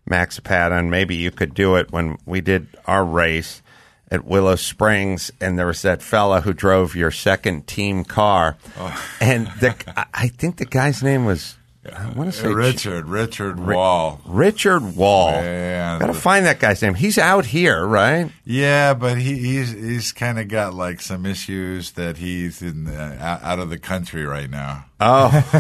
[0.07, 0.90] Max Patton.
[0.90, 3.62] maybe you could do it when we did our race
[4.11, 9.09] at Willow Springs, and there was that fella who drove your second team car, oh.
[9.20, 9.75] and the,
[10.12, 11.57] I- think the guy's name was.
[11.90, 14.20] I want to say Richard, Richard Wall.
[14.27, 15.31] Richard Wall.
[15.33, 15.99] Yeah.
[15.99, 16.92] Gotta find that guy's name.
[16.92, 18.31] He's out here, right?
[18.44, 23.42] Yeah, but he, he's he's kind of got like some issues that he's in out-
[23.42, 24.85] out of the country right now.
[25.03, 25.31] Oh,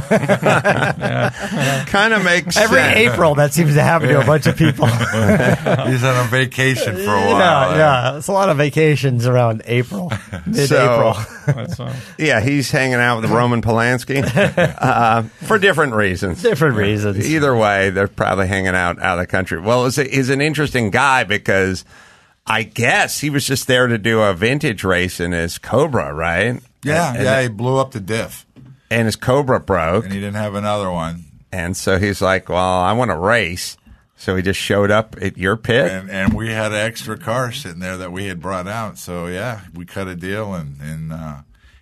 [1.86, 2.96] kind of makes Every sense.
[2.96, 4.86] April, that seems to happen to a bunch of people.
[4.86, 7.38] he's on a vacation for a while.
[7.38, 8.16] yeah, yeah.
[8.18, 10.12] It's a lot of vacations around April,
[10.46, 11.14] mid-April.
[11.46, 14.22] That's, uh, Yeah, he's hanging out with Roman Polanski
[14.78, 16.42] uh, for different reasons.
[16.42, 17.28] Different reasons.
[17.28, 19.60] Either way, they're probably hanging out out of the country.
[19.60, 21.84] Well, he's, he's an interesting guy because
[22.46, 26.60] I guess he was just there to do a vintage race in his Cobra, right?
[26.82, 28.46] Yeah, and, yeah, he blew up the diff,
[28.90, 31.24] And his Cobra broke, and he didn't have another one.
[31.52, 33.76] and so he's like, "Well, I want to race."
[34.16, 35.90] So he just showed up at your pit.
[35.90, 38.98] And and we had an extra car sitting there that we had brought out.
[38.98, 41.36] So yeah, we cut a deal, and and uh,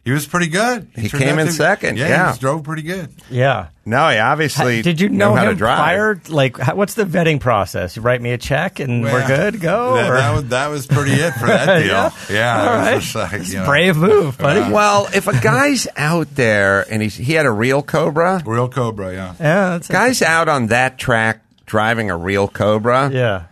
[0.08, 0.88] He was pretty good.
[0.96, 2.32] He turned came in to- second, Yeah, yeah.
[2.32, 3.10] he drove pretty good.
[3.28, 3.66] Yeah.
[3.84, 5.76] No, he obviously Did you knew know how to him drive.
[5.76, 6.20] prior?
[6.28, 7.94] Like, how, what's the vetting process?
[7.94, 9.60] You write me a check and we're good.
[9.60, 9.96] Go.
[9.96, 11.86] That, or- that was that was pretty it for that deal.
[11.88, 12.10] Yeah?
[12.30, 13.00] yeah, All it was right.
[13.02, 14.72] just like, you know, Brave move, buddy.
[14.72, 19.12] Well, if a guy's out there and he's he had a real Cobra, real Cobra.
[19.12, 23.42] Yeah, yeah, that's guy's out on that track driving a real Cobra, Yeah.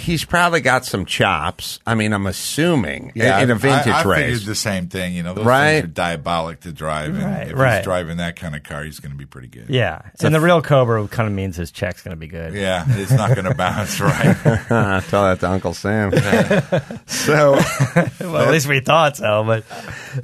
[0.00, 1.78] He's probably got some chops.
[1.86, 3.38] I mean, I'm assuming yeah.
[3.40, 4.18] in a vintage I, I race.
[4.24, 5.14] figured the same thing.
[5.14, 5.72] You know, those Right.
[5.80, 7.14] things are diabolic to drive.
[7.14, 7.76] And Right, if right.
[7.76, 9.66] he's driving that kind of car, he's going to be pretty good.
[9.68, 10.02] Yeah.
[10.22, 12.54] and the real Cobra kind of means his check's going to be good.
[12.54, 14.36] Yeah, it's not going to bounce right.
[15.08, 16.10] Tell that to Uncle Sam.
[17.06, 17.52] so,
[18.20, 19.64] Well, at least we thought so, but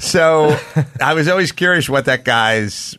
[0.00, 0.56] so
[1.00, 2.96] I was always curious what that guy's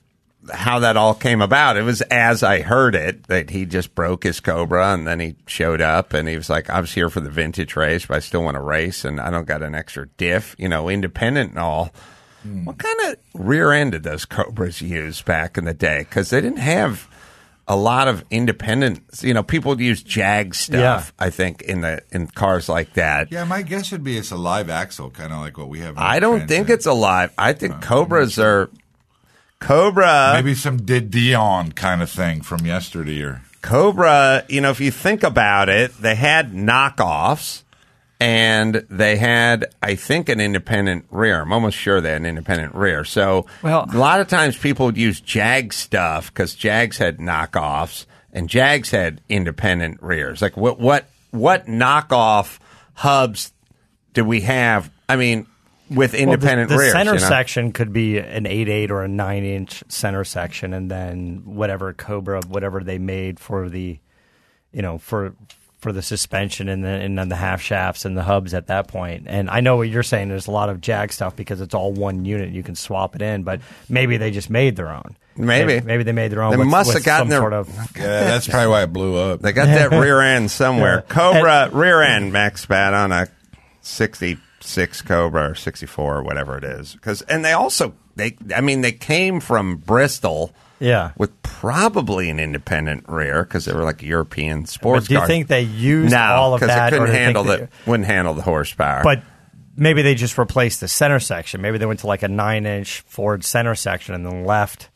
[0.54, 1.78] how that all came about.
[1.78, 5.36] It was as I heard it that he just broke his Cobra and then he
[5.48, 8.20] showed up and he was like, I was here for the vintage race, but I
[8.20, 11.60] still want to race and I don't got an extra diff, you know, independent and
[11.60, 11.92] all.
[12.44, 12.66] Hmm.
[12.66, 16.00] What kind of rear end did those Cobras use back in the day?
[16.00, 17.08] Because they didn't have
[17.68, 19.02] a lot of independent.
[19.22, 21.14] You know, people would use Jag stuff.
[21.20, 23.32] I think in the in cars like that.
[23.32, 25.98] yeah, my guess would be it's a live axle, kind of like what we have.
[25.98, 26.76] I don't Trans think Am.
[26.76, 27.34] it's alive.
[27.38, 28.70] I think uh, Cobras are
[29.60, 30.32] Cobra.
[30.36, 33.42] maybe some did Dion kind of thing from yesterday or.
[33.62, 37.64] Cobra, you know, if you think about it, they had knockoffs
[38.20, 41.42] and they had, I think, an independent rear.
[41.42, 43.04] I'm almost sure they had an independent rear.
[43.04, 48.06] So Well- a lot of times people would use Jag stuff because Jags had knockoffs
[48.32, 50.42] and Jags had independent rears.
[50.42, 52.60] Like what what what knockoff
[52.94, 53.52] hubs
[54.14, 54.90] do we have?
[55.10, 55.46] I mean,
[55.90, 56.92] with independent well, the, the rears.
[56.94, 57.28] center you know?
[57.28, 61.94] section could be an eight eight or a 9 inch center section, and then whatever
[61.94, 64.00] Cobra, whatever they made for the,
[64.72, 65.34] you know, for
[65.80, 68.88] for the suspension and then and then the half shafts and the hubs at that
[68.88, 69.26] point.
[69.28, 70.30] And I know what you're saying.
[70.30, 72.50] There's a lot of Jag stuff because it's all one unit.
[72.50, 75.16] You can swap it in, but maybe they just made their own.
[75.36, 75.80] Maybe.
[75.82, 76.52] maybe, they made their own.
[76.52, 79.16] They with- must with have gotten their- sort of Yeah, that's probably why it blew
[79.18, 79.42] up.
[79.42, 81.04] They got that rear end somewhere.
[81.08, 83.28] Cobra rear end max spat on a
[84.68, 86.98] 66 Cobra or 64 or whatever it is.
[87.02, 91.12] Cuz and they also they I mean they came from Bristol yeah.
[91.18, 95.28] with probably an independent rear cuz they were like European But sports do you cars.
[95.28, 96.94] think they used no, all of that?
[96.94, 99.02] it couldn't handle they- the wouldn't handle the horsepower.
[99.04, 99.22] But
[99.76, 101.62] maybe they just replaced the center section.
[101.62, 104.90] Maybe they went to like a nine inch Ford center section and then left,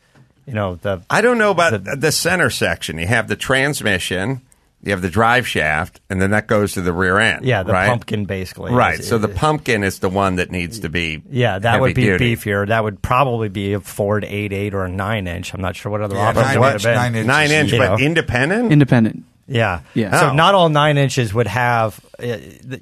[0.46, 1.02] you know, the.
[1.10, 2.98] I don't know about The- the, center section.
[2.98, 4.42] You have the transmission,
[4.84, 7.46] you have the drive shaft, and then that goes to the rear end.
[7.46, 7.88] Yeah, the right?
[7.88, 8.72] pumpkin basically.
[8.74, 9.00] Right.
[9.00, 11.22] is- So the pumpkin is the one that needs to be.
[11.30, 12.36] Yeah, that would be heavy-duty.
[12.38, 12.68] beefier.
[12.68, 15.54] That would probably be a Ford 8.8 or a 9 inch.
[15.54, 16.94] I'm not sure what other Yeah, options nine it would have been.
[16.96, 17.98] nine inch Nine inch, but know.
[18.06, 18.72] independent.
[18.72, 19.24] Independent.
[19.48, 19.82] Yeah.
[19.94, 20.18] Yeah.
[20.20, 20.34] So Oh.
[20.34, 22.00] not all nine inches would have.
[22.22, 22.38] Uh,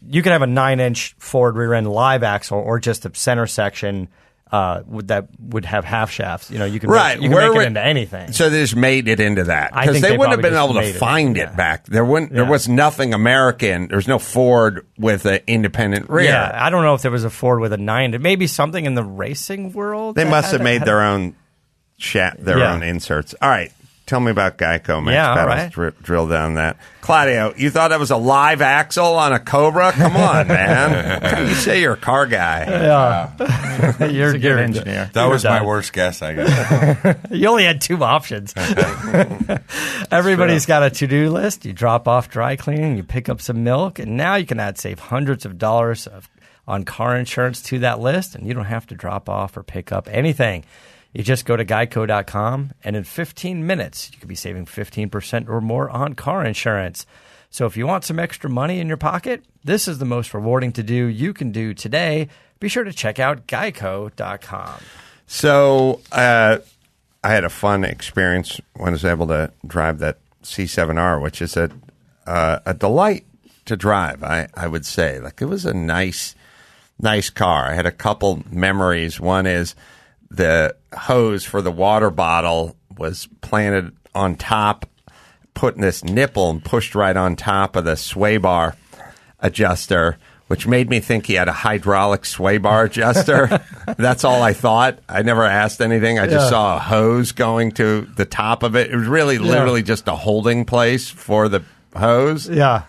[0.08, 3.48] you could have a nine inch Ford rear end live axle or just a center
[3.48, 4.08] section
[4.52, 6.50] uh, would, that would have half shafts.
[6.50, 7.20] You know, you can right.
[7.20, 8.32] make, you can make it into anything.
[8.32, 10.80] So they just made it into that because they, they wouldn't have been able to
[10.82, 11.00] made it.
[11.00, 11.56] find it Yeah.
[11.56, 11.86] back.
[11.86, 12.32] There wouldn't.
[12.34, 12.50] There Yeah.
[12.50, 13.88] was nothing American.
[13.90, 16.26] There's no Ford with an independent rear.
[16.30, 18.16] Yeah, I don't know if there was a Ford with a nine.
[18.22, 20.16] Maybe something in the racing world.
[20.16, 21.36] They must have made their own
[21.98, 22.74] sha- their Yeah.
[22.74, 23.36] own inserts.
[23.42, 23.72] All right.
[24.10, 25.14] Tell me about Geico, Max.
[25.14, 25.56] Yeah, all Pedals.
[25.56, 25.72] right.
[25.72, 26.78] Dri- drill down that.
[27.02, 29.92] Claudio, you thought that was a live axle on a Cobra?
[29.92, 31.48] Come on, man.
[31.48, 32.66] you say you're a car guy.
[32.66, 35.12] Yeah, you're, a good you're engineer.
[35.14, 37.18] That you're was my worst guess, I guess.
[37.30, 38.52] You only had two options.
[40.12, 41.64] Everybody's got a to do list.
[41.66, 44.80] You drop off dry cleaning, you pick up some milk, and now you can add
[44.80, 46.28] save hundreds of dollars of,
[46.68, 49.92] on car insurance to that list, and you don't have to drop off or pick
[49.92, 50.64] up anything.
[51.14, 55.60] You just go to geico.com, and in 15 minutes, you could be saving 15% or
[55.60, 57.06] more on car insurance.
[57.50, 60.72] So if you want some extra money in your pocket, this is the most rewarding
[60.74, 62.28] to do you can do today.
[62.60, 64.82] Be sure to check out geico.com.
[65.26, 66.60] So uh,
[67.24, 71.58] I had a fun experience when I was able to drive that C7R, which is
[71.58, 71.72] a
[72.28, 73.26] uh, a delight
[73.66, 74.24] to drive.
[74.24, 76.36] I, I would say, like it was a nice
[77.00, 77.72] nice car.
[77.72, 79.20] I had a couple memories.
[79.20, 79.74] One is
[80.32, 84.86] the hose for the water bottle was planted on top,
[85.54, 88.76] put in this nipple and pushed right on top of the sway bar
[89.40, 93.64] adjuster, which made me think he had a hydraulic sway bar adjuster.
[93.98, 95.00] That's all I thought.
[95.08, 96.20] I never asked anything.
[96.20, 96.50] I just Yeah.
[96.50, 98.92] saw a hose going to the top of it.
[98.92, 101.64] It was really literally just a holding place for the
[101.96, 102.50] hose.
[102.50, 102.84] Yeah.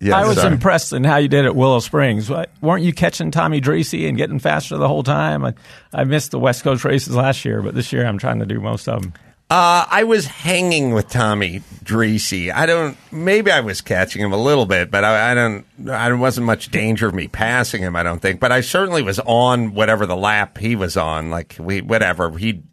[0.00, 0.52] Yeah, I was sorry.
[0.52, 2.30] impressed in how you did at Willow Springs.
[2.60, 5.44] Weren't you catching Tomy Drissi and getting faster the whole time?
[5.44, 5.54] I,
[5.92, 8.60] I missed the West Coast races last year, but this year I'm trying to do
[8.60, 9.14] most of them.
[9.48, 12.52] Uh, I was hanging with Tomy Drissi.
[12.52, 12.96] I don't.
[13.12, 15.64] Maybe I was catching him a little bit, but I, I don't.
[15.88, 17.94] I wasn't much danger of me passing him.
[17.94, 18.40] I don't think.
[18.40, 21.30] But I certainly was on whatever the lap he was on.
[21.30, 22.64] Like we, whatever he'd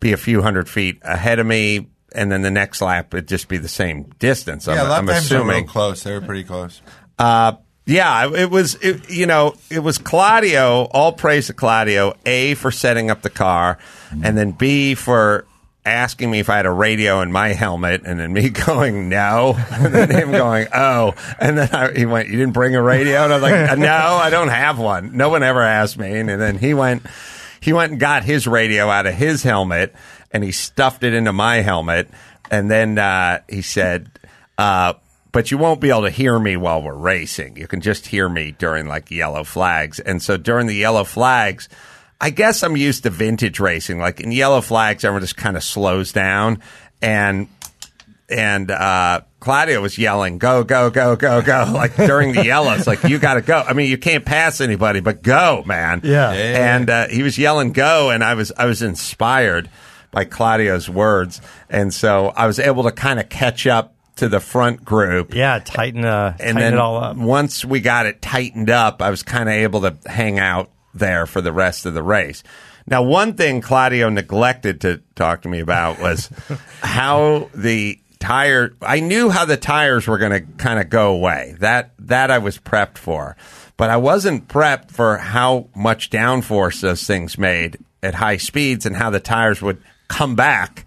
[0.00, 3.48] be a few hundred feet ahead of me, and then the next lap it'd just
[3.48, 4.66] be the same distance.
[4.66, 5.66] Yeah, I'm, lap I'm times are real assuming.
[5.66, 6.02] close.
[6.02, 6.80] They were pretty close.
[7.18, 7.52] Uh,
[7.86, 12.70] yeah, it was, it, you know, it was Claudio, all praise to Claudio, A, for
[12.70, 13.78] setting up the car,
[14.22, 15.46] and then B, for
[15.84, 19.56] asking me if I had a radio in my helmet, and then me going, no,
[19.72, 23.24] and then him going, oh, and then I, he went, you didn't bring a radio?
[23.24, 25.16] And I was like, no, I don't have one.
[25.16, 26.18] No one ever asked me.
[26.18, 27.02] And then he went,
[27.60, 29.94] he went and got his radio out of his helmet,
[30.30, 32.08] and he stuffed it into my helmet,
[32.50, 34.10] and then uh, he said,
[34.58, 34.94] uh,
[35.32, 37.56] but you won't be able to hear me while we're racing.
[37.56, 40.00] You can just hear me during like yellow flags.
[40.00, 41.68] And so during the yellow flags,
[42.20, 43.98] I guess I'm used to vintage racing.
[43.98, 46.60] Like in yellow flags, everyone just kind of slows down
[47.00, 47.48] and
[48.28, 53.02] and uh, Claudio was yelling, "Go, go, go, go, go!" Like during the yellows, like
[53.02, 53.58] you got to go.
[53.66, 56.02] I mean, you can't pass anybody, but go, man.
[56.04, 56.32] Yeah.
[56.32, 56.74] Yeah.
[56.76, 59.68] And uh, he was yelling, "Go!" And I was I was inspired
[60.10, 64.40] by Claudio's words, and so I was able to kind of catch up to the
[64.40, 65.34] front group.
[65.34, 67.16] Yeah, tighten, uh, And tighten then it all up.
[67.16, 71.26] once we got it tightened up, I was kind of able to hang out there
[71.26, 72.42] for the rest of the race.
[72.86, 76.28] Now, one thing Claudio neglected to talk to me about was
[76.82, 78.74] how the tire.
[78.82, 81.54] I knew how the tires were going to kind of go away.
[81.60, 83.36] That that I was prepped for,
[83.76, 88.96] but I wasn't prepped for how much downforce those things made at high speeds and
[88.96, 89.80] how the tires would
[90.10, 90.84] come back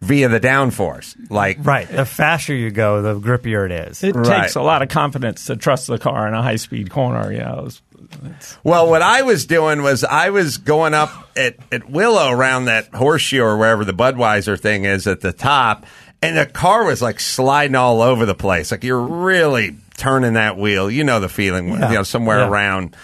[0.00, 1.16] via the downforce.
[1.28, 1.88] Like Right.
[1.90, 4.04] The faster you go, the grippier it is.
[4.04, 4.42] It Right.
[4.42, 7.32] takes a lot of confidence to trust the car in a high speed corner.
[7.32, 7.82] You know, It's-
[8.24, 12.66] it's- Well, what I was doing was I was going up at, at Willow around
[12.66, 15.84] that horseshoe or wherever the Budweiser thing is at the top,
[16.22, 18.70] and the car was like sliding all over the place.
[18.70, 20.88] Like you're really turning that wheel.
[20.88, 21.88] You know the feeling, Yeah.
[21.88, 22.48] you know, somewhere Yeah.
[22.48, 22.94] around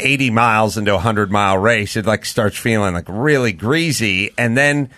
[0.00, 4.32] 80 miles into a 100 mile race, it like starts feeling like really greasy.
[4.36, 4.90] And then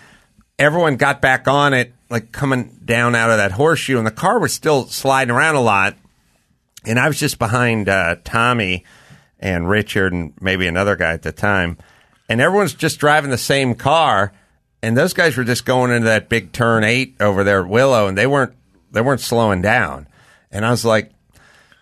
[0.59, 4.39] everyone got back on it, like coming down out of that horseshoe, and the car
[4.39, 5.97] was still sliding around a lot
[6.85, 8.85] and I was just behind uh, Tommy
[9.39, 11.79] and Richard and maybe another guy at the time,
[12.29, 14.33] and everyone's just driving the same car,
[14.83, 18.07] and those guys were just going into that big turn eight over there at Willow,
[18.07, 18.55] and they weren't
[18.91, 20.07] they weren't slowing down,
[20.51, 21.13] and I was like.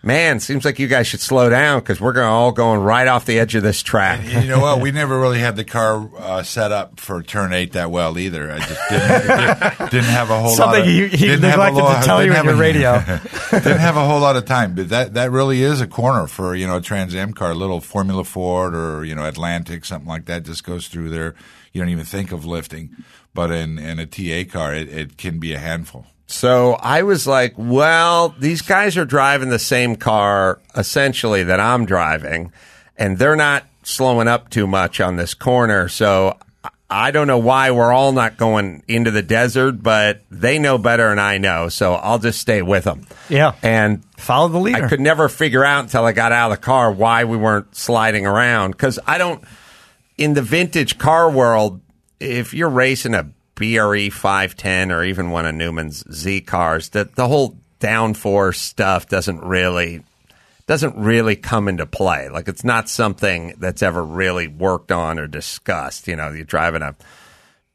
[0.09, 3.26] Man, seems like you guys should slow down because we're going all going right off
[3.26, 4.20] the edge of this track.
[4.24, 4.80] And you know what?
[4.80, 8.50] We never really had the car uh, set up for turn eight that well either.
[8.50, 10.88] I just didn't, didn't, didn't have a whole Something lot.
[10.88, 12.59] Of, he- he didn't have a neglected to tell you didn't in have your a-
[12.59, 13.18] radio.
[13.62, 16.54] didn't have a whole lot of time, but that that really is a corner for
[16.54, 20.09] you know a Trans Am car, a little Formula Ford or you know Atlantic, something
[20.09, 20.44] like that.
[20.44, 21.34] Just goes through there.
[21.74, 22.96] You don't even think of lifting,
[23.34, 26.06] but in in a TA car, it, it can be a handful.
[26.31, 31.87] So I was like, well, these guys are driving the same car essentially that I'm
[31.87, 32.53] driving,
[32.97, 35.89] and they're not slowing up too much on this corner.
[35.89, 36.37] So
[36.91, 41.09] I don't know why we're all not going into the desert, but they know better
[41.09, 41.70] than I know.
[41.70, 43.07] So I'll just stay with them.
[43.31, 43.55] Yeah.
[43.62, 44.85] And Follow the leader.
[44.85, 47.74] I could never figure out until I got out of the car why we weren't
[47.74, 49.43] sliding around because I don't.
[50.18, 51.81] In the vintage car world,
[52.18, 57.26] if you're racing a BRE 510 or even one of Newman's Z cars, that the
[57.26, 60.04] whole downforce stuff doesn't really
[60.66, 62.28] doesn't really come into play.
[62.28, 66.06] Like it's not something that's ever really worked on or discussed.
[66.06, 66.94] You know, you're driving a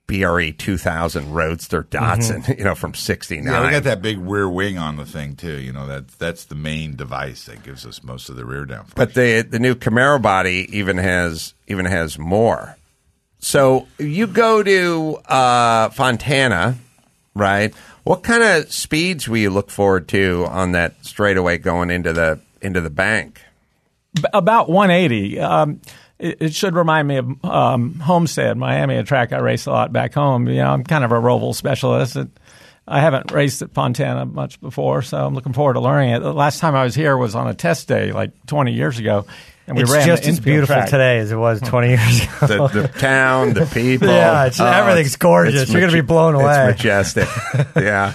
[0.07, 2.51] BRE 2000 Roadster Datsun, mm-hmm.
[2.59, 3.51] you know, from 69.
[3.51, 5.59] Yeah, we got that big rear wing on the thing too.
[5.59, 8.95] You know that that's the main device that gives us most of the rear downforce.
[8.95, 12.77] But the the new Camaro body even has even has more.
[13.43, 16.77] So you go to uh, Fontana,
[17.35, 17.73] right?
[18.03, 22.39] What kind of speeds will you look forward to on that straightaway going into the
[22.61, 23.41] into the bank?
[24.33, 25.39] about 180.
[25.39, 25.81] Um,
[26.19, 29.91] it, it should remind me of um, Homestead, Miami, a track I race a lot
[29.91, 30.47] back home.
[30.47, 32.15] You know, I'm kind of a roval specialist.
[32.15, 32.29] It,
[32.87, 36.19] I haven't raced at Fontana much before, so I'm looking forward to learning it.
[36.19, 39.25] The last time I was here was on a test day, like 20 years ago,
[39.67, 40.89] and we it's ran just as beautiful track.
[40.89, 42.67] today as it was 20 years ago.
[42.67, 44.07] The, the town, the people.
[44.09, 45.69] Yeah, it's- oh, everything's gorgeous.
[45.69, 46.69] You're gonna be blown away.
[46.73, 47.27] It's majestic.
[47.75, 48.13] Yeah.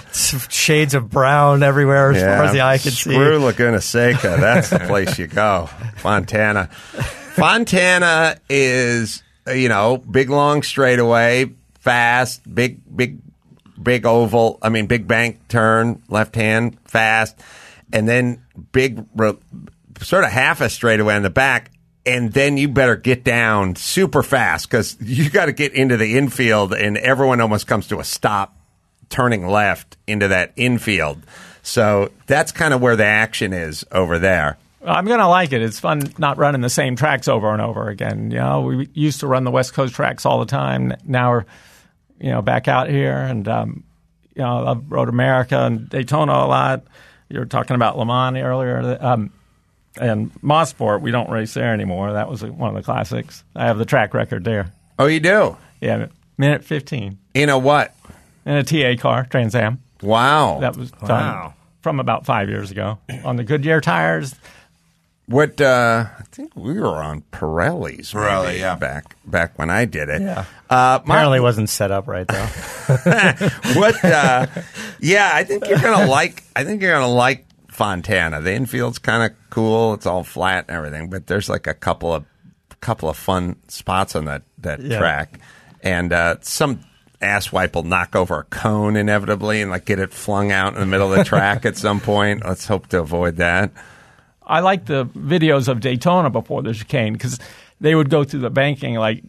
[0.49, 3.11] Shades of brown everywhere as far as the eye can see.
[3.11, 4.37] Screw Laguna Seca.
[4.39, 5.69] That's the place you go.
[5.97, 6.67] Fontana.
[7.39, 13.19] Fontana is, you know, big long straightaway, fast, big, big,
[13.81, 14.59] big oval.
[14.61, 17.39] I mean, big bank turn, left hand, fast,
[17.93, 19.39] and then big, ro-
[20.01, 21.71] sort of half a straightaway on the back.
[22.05, 26.17] and then you better get down super fast because you got to get into the
[26.17, 28.55] infield, and everyone almost comes to a stop
[29.09, 31.21] turning left into that infield.
[31.61, 34.57] So that's kind of where the action is over there.
[34.83, 35.61] I'm going to like it.
[35.61, 38.31] It's fun not running the same tracks over and over again.
[38.31, 40.93] You know, we used to run the West Coast tracks all the time.
[41.05, 41.45] Now we're,
[42.19, 43.83] you know, back out here, and um,
[44.35, 46.83] you know, I Road America and Daytona a lot.
[47.27, 49.31] You were talking about Le Mans earlier, um,
[49.99, 52.13] and Mosport, We don't race there anymore.
[52.13, 53.43] That was one of the classics.
[53.55, 54.71] I have the track record there.
[54.97, 55.57] Oh, you do?
[55.81, 57.95] Yeah, minute 15 In a what?
[58.45, 59.79] in a TA car, Trans Am.
[60.01, 60.59] Wow.
[60.59, 61.53] That was done Wow.
[61.81, 64.33] from about five years ago on the Goodyear tires.
[65.27, 68.11] What uh, I think we were on Pirelli's.
[68.13, 68.75] Pirelli, maybe, yeah.
[68.75, 70.21] back back when I did it.
[70.23, 70.45] Yeah.
[70.69, 72.45] Uh, my- Apparently wasn't set up right though.
[73.75, 74.03] what?
[74.03, 74.47] Uh,
[74.99, 76.41] yeah, I think you're gonna like.
[76.55, 77.45] I think you're gonna like
[77.79, 78.41] Fontana.
[78.41, 79.93] The infield's kind of cool.
[79.93, 82.25] It's all flat and everything, but there's like a couple of
[82.81, 84.99] couple of fun spots on that that Yeah.
[84.99, 85.39] track,
[85.81, 86.81] and uh, some
[87.21, 90.85] asswipe will knock over a cone inevitably and like get it flung out in the
[90.85, 92.43] middle of the track at some point.
[92.45, 93.71] Let's hope to avoid that.
[94.45, 97.39] I like the videos of Daytona before the chicane because
[97.79, 99.23] they would go through the banking like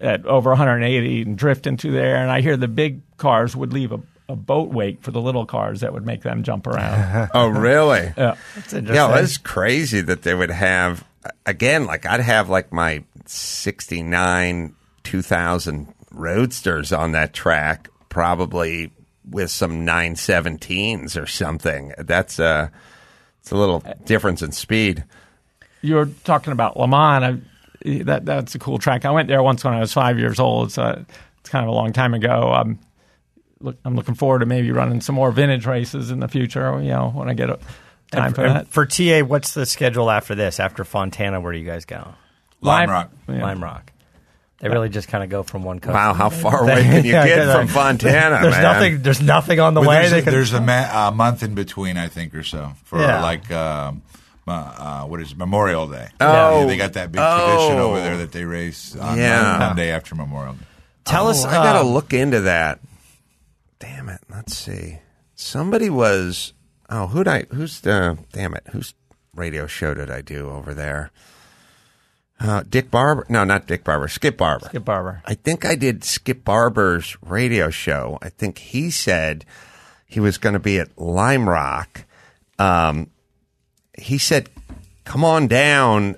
[0.00, 3.92] at over 180 and drift into there, and I hear the big cars would leave
[3.92, 7.30] a, a boat wake for the little cars that would make them jump around.
[7.34, 8.12] Oh, really?
[8.16, 8.36] yeah.
[8.54, 8.94] That's interesting.
[8.94, 11.04] Yeah, it's crazy that they would have
[11.46, 11.86] again.
[11.86, 14.74] Like I'd have like my '69,
[15.04, 18.90] 2000 Roadsters on that track, probably
[19.28, 21.92] with some 917s or something.
[21.98, 22.70] That's a
[23.40, 25.04] it's a little difference in speed.
[25.82, 27.42] You were talking about Le Mans.
[27.84, 29.04] I, that that's a cool track.
[29.04, 30.72] I went there once when I was five years old.
[30.72, 31.04] So
[31.40, 32.52] it's kind of a long time ago.
[32.52, 32.78] Um,
[33.60, 36.80] look, I'm looking forward to maybe running some more vintage races in the future.
[36.82, 37.58] You know, when I get a
[38.10, 38.68] time And for and that.
[38.68, 40.60] for TA, what's the schedule after this?
[40.60, 42.14] After Fontana, where do you guys go?
[42.60, 43.10] Lime Lime- Rock.
[43.28, 43.42] Yeah.
[43.42, 43.92] Lime Rock.
[44.58, 45.94] They really just kind of go from one coast.
[45.94, 48.62] Wow, how far away can you Yeah, get 'cause, from uh, Fontana, There's man?
[48.62, 49.02] nothing.
[49.02, 50.00] There's nothing on the Well, way.
[50.00, 53.00] there's a, can- there's a, ma- a month in between, I think, or so for
[53.00, 53.22] Yeah.
[53.22, 54.02] like um,
[54.46, 56.08] uh, what is it, Memorial Day.
[56.20, 56.60] Oh.
[56.60, 57.88] Yeah, they got that big tradition Oh.
[57.90, 59.56] over there that they race on Yeah.
[59.60, 60.66] Monday after Memorial Day.
[61.06, 61.42] Tell us.
[61.46, 62.80] Oh, I gotta uh, look into that.
[63.80, 64.20] Damn it.
[64.30, 64.98] Let's see.
[65.34, 66.52] Somebody was.
[66.88, 67.46] Oh, who'd I?
[67.50, 68.18] Who's the?
[68.32, 68.64] Damn it.
[68.70, 68.94] Whose
[69.34, 71.10] radio show did I do over there?
[72.38, 73.26] Uh, Dick Barbour?
[73.28, 74.08] No, not Dick Barbour.
[74.08, 74.66] Skip Barber.
[74.66, 75.22] Skip Barber.
[75.26, 78.18] I think I did Skip Barber's radio show.
[78.22, 79.44] I think he said
[80.06, 82.04] he was going to be at Lime Rock.
[82.58, 83.10] Um,
[83.98, 84.50] he said,
[85.04, 86.16] "Come on down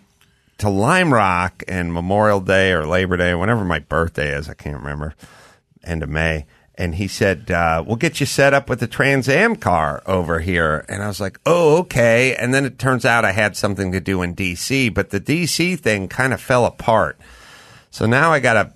[0.58, 4.48] to Lime Rock and Memorial Day or Labor Day, whenever my birthday is.
[4.48, 5.14] I can't remember.
[5.84, 9.28] End of May." And he said, uh, "We'll get you set up with the Trans
[9.28, 13.24] Am car over here." And I was like, "Oh, okay." And then it turns out
[13.26, 15.76] I had something to do in D.C., but the D.C.
[15.76, 17.18] thing kind of fell apart.
[17.90, 18.72] So now I got to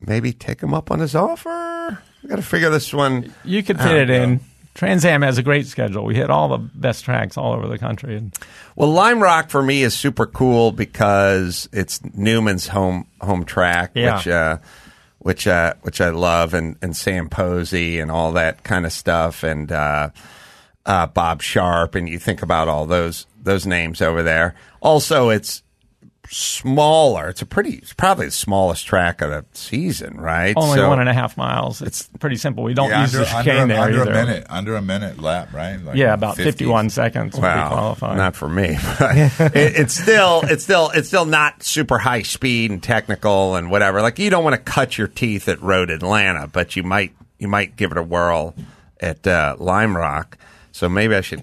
[0.00, 1.48] maybe take him up on his offer.
[1.48, 3.32] I got to figure this one.
[3.44, 4.40] You could fit it don't in.
[4.74, 6.04] Trans Am has a great schedule.
[6.04, 8.16] We hit all the best tracks all over the country.
[8.18, 8.36] And
[8.74, 14.16] Well, Lime Rock for me is super cool because it's Newman's home home track, Yeah.
[14.16, 14.58] which uh,
[15.26, 19.42] which uh, which I love, and and Sam Posey and all that kind of stuff,
[19.42, 20.10] and uh,
[20.86, 24.54] uh, Bob Sharp, and you think about all those those names over there.
[24.80, 25.64] Also, it's
[26.30, 27.28] smaller.
[27.28, 30.54] It's a pretty, it's probably the smallest track of the season, right?
[30.56, 31.82] only So- one and a half miles.
[31.82, 32.64] It's pretty simple.
[32.64, 34.10] We don't Yeah, use under, the under, chicane there under either.
[34.10, 35.76] a minute, under a minute lap, right?
[35.82, 36.44] Like Yeah, about 50s.
[36.44, 38.16] 51 seconds would be Wow, qualifying.
[38.16, 38.76] not for me.
[38.98, 39.16] But
[39.56, 44.02] it, it's still, it's still, it's still not super high speed and technical and whatever.
[44.02, 47.48] Like you don't want to cut your teeth at Road Atlanta, but you might, you
[47.48, 48.54] might give it a whirl
[49.00, 50.38] at uh, Lime Rock.
[50.72, 51.42] So maybe I should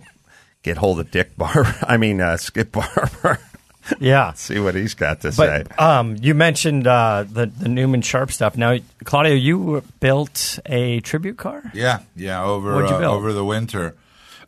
[0.64, 1.76] get hold of Dick Barbour.
[1.88, 3.40] I mean, uh, Skip Barber.
[4.00, 4.34] Yeah.
[4.34, 5.64] See what he's got to say.
[5.68, 8.58] But um, you mentioned uh, the the Newman Sharp stuff.
[8.58, 11.64] Now, Claudio, you built a tribute car.
[11.74, 12.44] Yeah, yeah.
[12.44, 13.96] Over uh, over the winter,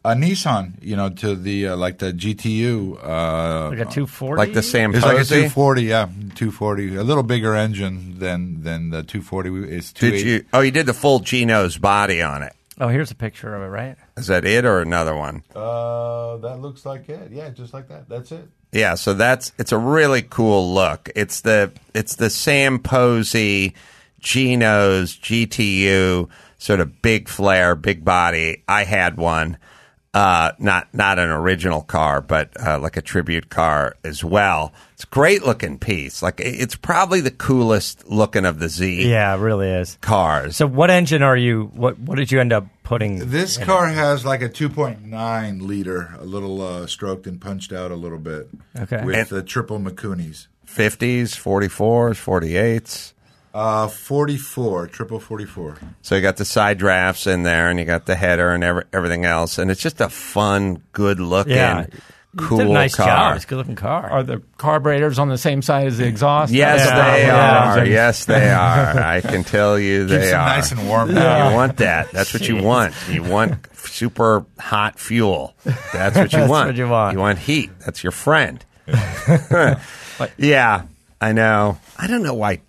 [0.04, 0.82] a Nissan.
[0.82, 2.98] You know, to the uh, like the GTU.
[3.04, 4.38] Uh, Like a 240?
[4.38, 6.96] like the Sam It's like a 240, yeah, 240.
[6.96, 9.76] A little bigger engine than than the 240.
[9.76, 10.46] It's Did you?
[10.54, 12.54] Oh, you did the full Geno's body on it.
[12.78, 13.96] Oh, here's a picture of it, right?
[14.18, 15.44] Is that it or another one?
[15.56, 17.32] Uh, that looks like it.
[17.32, 18.10] Yeah, just like that.
[18.10, 18.50] That's it.
[18.76, 21.10] Yeah, so that's it's a really cool look.
[21.16, 23.74] It's the it's the Sam Posey
[24.20, 28.64] Geno's GTU sort of big flare, big body.
[28.68, 29.58] I had one.
[30.16, 34.72] Uh, not not an original car, but uh, like a tribute car as well.
[34.94, 36.24] It's a great looking piece.
[36.24, 39.98] Like it's probably the coolest looking of the Z Yeah, it really is.
[40.00, 40.56] cars.
[40.56, 41.70] So, what engine are you?
[41.74, 43.30] What What did you end up putting?
[43.30, 47.96] This car has like a 2.9 liter, a little uh, stroked and punched out a
[47.96, 48.48] little bit.
[48.80, 49.04] Okay.
[49.04, 50.48] With And- the triple Mikunis.
[50.66, 53.12] 50s, 44s, 48s.
[53.56, 55.78] Uh, 44, triple 44.
[56.02, 58.84] So you got the side drafts in there, and you got the header and every,
[58.92, 61.86] everything else, and it's just a fun, good looking, Yeah.
[62.36, 63.08] cool Did a nice car.
[63.08, 63.36] job.
[63.38, 64.10] It's a good looking car.
[64.12, 66.52] Are the carburetors on the same side as the exhaust?
[66.52, 67.12] Yes, Yeah.
[67.14, 67.74] they Yeah.
[67.80, 67.86] are.
[67.86, 69.00] Yes, they are.
[69.00, 70.46] I can tell you they Keeps them are.
[70.48, 71.14] nice and warm.
[71.14, 71.48] Now.
[71.50, 72.12] You want that.
[72.12, 72.94] That's what you want.
[73.10, 75.56] You want super hot fuel.
[75.94, 76.68] That's what you That's want.
[76.68, 77.14] what you want.
[77.14, 77.70] You want heat.
[77.86, 78.66] That's your friend.
[80.38, 80.84] yeah,
[81.26, 81.80] I know.
[81.98, 82.62] I don't know why.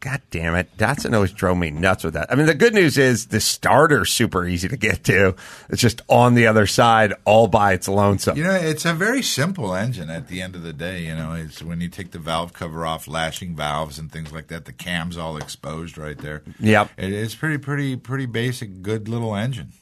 [0.00, 0.74] God damn it.
[0.78, 2.32] Datsun always drove me nuts with that.
[2.32, 5.36] I mean, the good news is the starter's super easy to get to.
[5.68, 8.38] It's just on the other side all by its lonesome.
[8.38, 11.02] You know, it's a very simple engine at the end of the day.
[11.02, 14.46] You know, it's when you take the valve cover off, lashing valves and things like
[14.46, 16.42] that, the cam's all exposed right there.
[16.60, 16.92] Yep.
[16.96, 19.72] It, it's pretty, pretty, pretty basic, good little engine.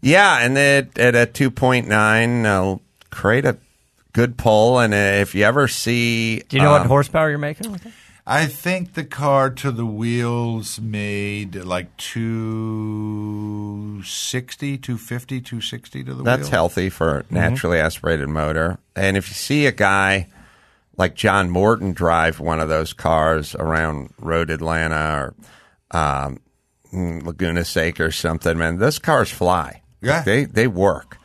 [0.00, 2.78] Yeah, and it, at a 2.9, uh,
[3.10, 3.58] create a
[4.14, 4.80] good pull.
[4.80, 6.38] And uh, if you ever see.
[6.48, 7.92] Do you know what um, horsepower you're making with it?
[8.26, 16.24] I think the car to the wheels made like 260, 250, 260 to the wheels.
[16.24, 16.48] That's wheels.
[16.48, 18.78] healthy for a naturally aspirated motor.
[18.96, 20.28] And if you see a guy
[20.96, 25.34] like John Morton drive one of those cars around Road Atlanta or
[25.90, 26.40] um,
[26.92, 29.82] Laguna Seca or something, man, those cars fly.
[30.00, 30.22] Yeah.
[30.22, 31.18] They, they work.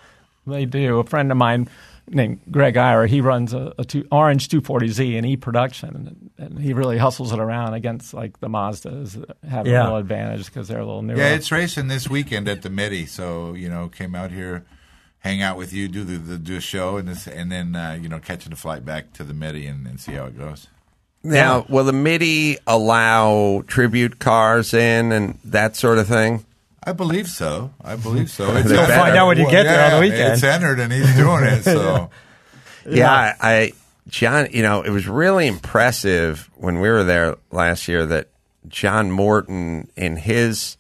[0.45, 0.99] They do.
[0.99, 1.69] A friend of mine
[2.13, 5.95] named Greg Ira, he runs a, a two, orange 240Z in e-production,
[6.37, 9.81] and, and he really hustles it around against like the Mazdas that have Yeah.
[9.81, 11.17] a little advantage because they're a little newer.
[11.17, 13.05] Yeah, it's racing this weekend at the Mitty.
[13.05, 14.65] So, you know, came out here,
[15.19, 17.97] hang out with you, do the, the do a show, and this, and then, uh,
[18.01, 20.67] you know, catching the flight back to the Mitty and, and see how it goes.
[21.21, 26.45] Now, will the Mitty allow tribute cars in and that sort of thing?
[26.83, 27.73] I believe so.
[27.83, 28.51] I believe so.
[28.57, 28.95] It's You'll entered.
[28.95, 30.33] find out when you get there on the weekend.
[30.33, 31.63] It's entered, and he's doing it.
[31.63, 32.09] So,
[32.89, 33.71] Yeah, I, I
[34.07, 38.29] John, you know, it was really impressive when we were there last year that
[38.67, 40.77] John Morton in his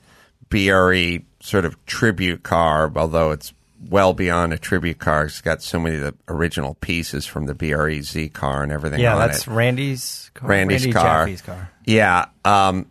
[0.49, 3.53] BRE sort of tribute car, although it's
[3.89, 7.53] well beyond a tribute car, it's got so many of the original pieces from the
[7.53, 9.51] BRE Z car and everything Yeah, on that's it.
[9.51, 10.49] Randy's car.
[10.49, 11.25] Randy's Randy car.
[11.27, 11.71] Jaffe's car.
[11.85, 12.87] Yeah, um,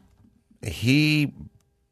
[0.62, 1.32] he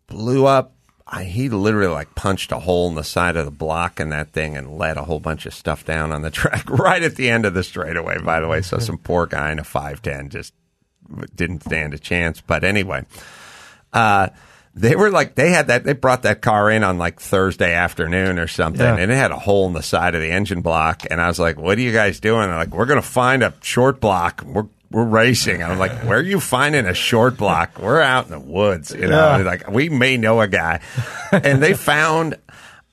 [0.07, 0.73] blew up.
[1.09, 4.33] I, he literally like punched a hole in the side of the block in that
[4.33, 7.31] thing and let a whole bunch of stuff down on the track right at the
[7.31, 8.19] end of the straightaway.
[8.19, 10.53] By the way, so some poor guy in a five ten just
[11.35, 12.41] didn't stand a chance.
[12.41, 13.05] But anyway,
[13.93, 14.31] uh,
[14.75, 15.85] they were like they had that.
[15.85, 18.97] They brought that car in on like Thursday afternoon or something, Yeah.
[18.97, 21.03] and it had a hole in the side of the engine block.
[21.11, 23.43] And I was like, "What are you guys doing?" They're like, "We're going to find
[23.43, 24.43] a short block.
[24.45, 27.79] We're we're racing." And I'm like, "Where are you finding a short block?
[27.79, 29.37] We're out in the woods, you know.
[29.37, 29.45] Yeah.
[29.45, 30.81] Like we may know a guy."
[31.33, 32.37] and they found,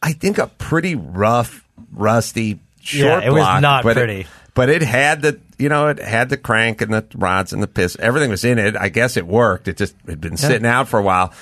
[0.01, 4.21] I think, a pretty rough, rusty short Yeah, it was not but pretty.
[4.21, 7.63] It, but it had the, you know, it had the crank and the rods and
[7.63, 7.97] the piss.
[7.99, 8.75] Everything was in it.
[8.75, 9.67] I guess it worked.
[9.67, 11.33] It just had been sitting out for a while.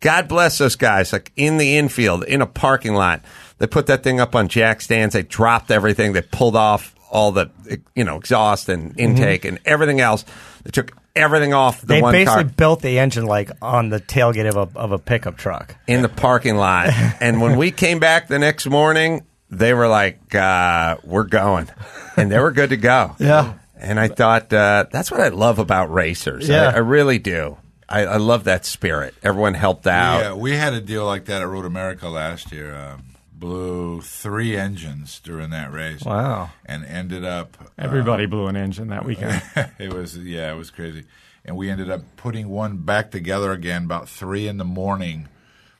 [0.00, 1.12] God bless those guys.
[1.12, 3.22] Like in the infield, in a parking lot,
[3.58, 5.14] they put that thing up on jack stands.
[5.14, 6.12] They dropped everything.
[6.12, 7.50] They pulled off all the,
[7.94, 10.24] you know, exhaust and intake and everything else.
[10.64, 14.00] They took everything off the They one basically car built the engine like on the
[14.00, 15.76] tailgate of a of a pickup truck.
[15.86, 16.88] in the parking lot.
[17.20, 21.68] and when we came back the next morning, they were like, uh, "We're going,"
[22.16, 23.14] and they were good to go.
[23.20, 23.54] Yeah.
[23.78, 26.48] And I thought uh, that's what I love about racers.
[26.48, 26.68] Yeah.
[26.70, 27.58] I, I really do.
[27.88, 29.14] I, I love that spirit.
[29.22, 30.20] Everyone helped out.
[30.20, 32.74] yeah, we had a deal like that at Road America last year.
[32.74, 33.04] Um,
[33.38, 36.02] blew three engines during that race.
[36.02, 36.50] Wow.
[36.64, 37.56] And ended up.
[37.60, 39.42] Uh, Everybody blew an engine that weekend.
[39.78, 41.04] it was yeah, it was crazy.
[41.44, 45.28] And we ended up putting one back together again about three in the morning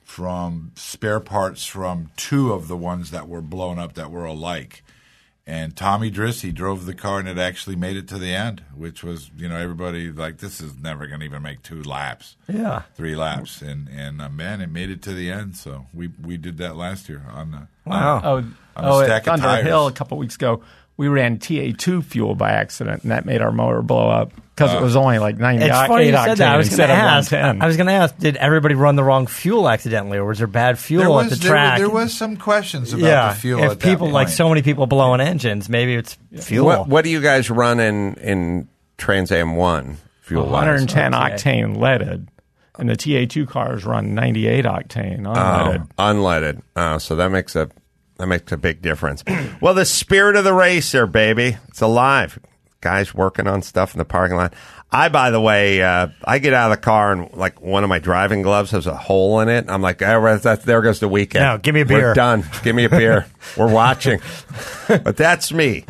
[0.05, 4.85] from spare parts from two of the ones that were blown up that were alike.
[5.49, 9.05] And Tomy Drissi drove the car and it actually made it to the end, which
[9.05, 12.83] was, you know, everybody like this is never going to even make two laps, Yeah.
[12.97, 15.57] three laps, and and uh, man, it made it to the end.
[15.57, 18.21] So we we did that last year on the Wow.
[18.25, 19.67] Oh, On a oh stack at of Thunder tires.
[19.67, 20.63] Hill a couple weeks ago,
[20.97, 24.79] we ran TA2 fuel by accident, and that made our motor blow up because it
[24.79, 24.83] uh.
[24.83, 26.55] was only like 98 It's funny you octane said that.
[26.55, 27.33] I was instead going to of ask.
[27.33, 27.63] 110.
[27.63, 28.19] I was going to ask.
[28.19, 31.39] Did everybody run the wrong fuel accidentally, or was there bad fuel there was at
[31.39, 31.79] the there, track?
[31.79, 33.29] there was some questions about yeah.
[33.35, 33.63] the fuel.
[33.63, 36.65] if at people that like so many people blowing engines, maybe it's fuel.
[36.67, 40.45] What What do you guys run in in Trans Am One fuel?
[40.45, 40.53] wise?
[40.53, 41.35] 110 Okay.
[41.35, 42.29] octane leaded,
[42.79, 45.89] and the TA2 cars run 98 octane Oh, unleaded.
[45.99, 46.63] unleaded.
[46.75, 47.69] Oh, so that makes a
[48.19, 49.23] That makes a big difference.
[49.61, 52.39] well, the spirit of the racer, baby, it's alive.
[52.81, 54.55] Guys working on stuff in the parking lot.
[54.93, 57.89] I, by the way, uh, I get out of the car and like one of
[57.89, 59.65] my driving gloves has a hole in it.
[59.69, 61.43] I'm like, oh, that's, there goes the weekend.
[61.43, 62.15] No, give me a We're beer.
[62.15, 62.45] done.
[62.63, 63.27] Give me a beer.
[63.57, 64.21] We're watching.
[64.87, 65.81] but that's me.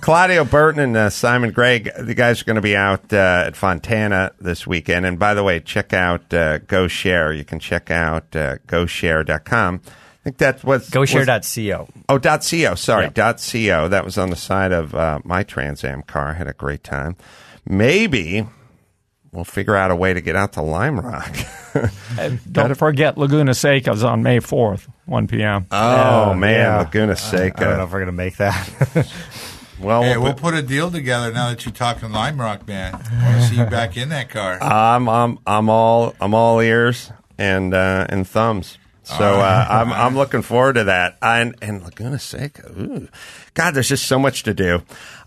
[0.00, 3.56] Claudio Burtin and uh, Simon Gregg, the guys are going to be out uh, at
[3.56, 5.06] Fontana this weekend.
[5.06, 7.32] And by the way, check out uh, Go Share.
[7.32, 9.80] You can check out uh, GoShare.com.
[10.20, 11.88] I think that's what's GoShare.co.
[12.08, 12.74] Oh, dot .co.
[12.74, 13.14] Sorry, Yep.
[13.14, 13.88] dot .co.
[13.88, 16.28] That was on the side of uh, my Trans Am car.
[16.28, 17.16] I had a great time.
[17.66, 18.46] Maybe
[19.32, 21.34] we'll figure out a way to get out to Lime Rock.
[22.18, 25.66] And don't forget Laguna Seca's on May 4th, 1 p.m.
[25.70, 26.78] oh, Yeah, man, yeah.
[26.78, 29.08] Laguna I don't know if we're going to make that.
[29.80, 32.66] Well, Hey, we'll we'll put- put a deal together now that you're talking Lime Rock,
[32.68, 32.92] man.
[32.94, 32.98] I
[33.32, 34.58] want to see you back in that car.
[34.62, 38.76] I'm I'm I'm all I'm all ears and uh, and thumbs.
[39.18, 41.18] So uh, I'm I'm looking forward to that.
[41.20, 43.08] And and Laguna Seca, ooh.
[43.54, 44.82] God, there's just so much to do.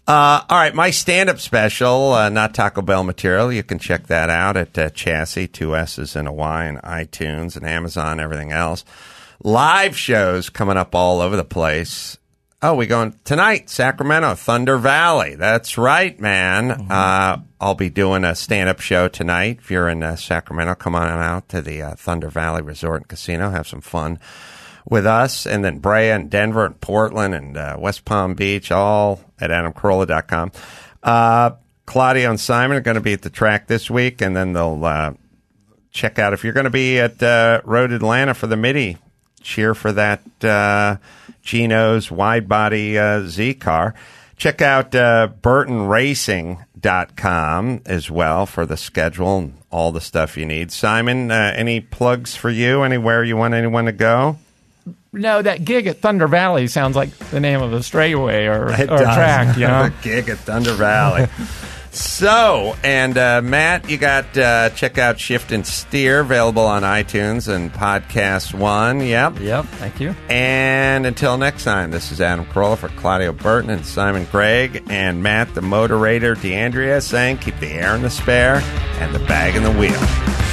[0.05, 3.53] Uh, all right, my stand-up special, uh, not Taco Bell material.
[3.53, 7.55] You can check that out at uh, Chassis, two S's and a Y, and iTunes
[7.55, 8.83] and Amazon, everything else.
[9.41, 12.17] Live shows coming up all over the place.
[12.65, 15.35] Oh, we going tonight, Sacramento, Thunder Valley.
[15.35, 16.71] That's right, man.
[16.89, 19.57] Uh, I'll be doing a stand-up show tonight.
[19.59, 23.07] If you're in uh, Sacramento, come on out to the uh, Thunder Valley Resort and
[23.09, 23.49] Casino.
[23.49, 24.17] Have some fun
[24.89, 25.45] with us.
[25.45, 30.53] And then Brea and Denver and Portland and uh, West Palm Beach, all at adamcarolla.com.
[31.03, 31.51] Uh,
[31.85, 34.85] Claudia and Simon are going to be at the track this week, and then they'll
[34.85, 35.11] uh,
[35.91, 38.99] check out if you're going to be at uh, Road Atlanta for the Mitty.
[39.41, 40.95] Cheer for that uh,
[41.43, 43.93] Geno's wide body uh, Z car.
[44.37, 50.71] Check out uh, BurtinRacing.com as well for the schedule and all the stuff you need.
[50.71, 52.81] Simon, uh, any plugs for you?
[52.81, 54.37] Anywhere you want anyone to go?
[55.11, 58.75] No, that gig at Thunder Valley sounds like the name of a straightaway or, or
[58.75, 59.89] track, you know?
[59.89, 61.27] the gig at Thunder Valley.
[61.93, 67.53] so, and uh, Matt, you got uh, check out Shift and Steer available on iTunes
[67.53, 68.99] and Podcast One.
[68.99, 69.39] Yep.
[69.39, 69.65] yep.
[69.65, 70.15] Thank you.
[70.29, 75.21] And until next time, this is Adam Carolla for Claudio Burtin and Simon Gregg and
[75.21, 78.55] Matt, the moderator, D'Andria, saying keep the air in the spare
[78.99, 80.52] and the bag in the wheel.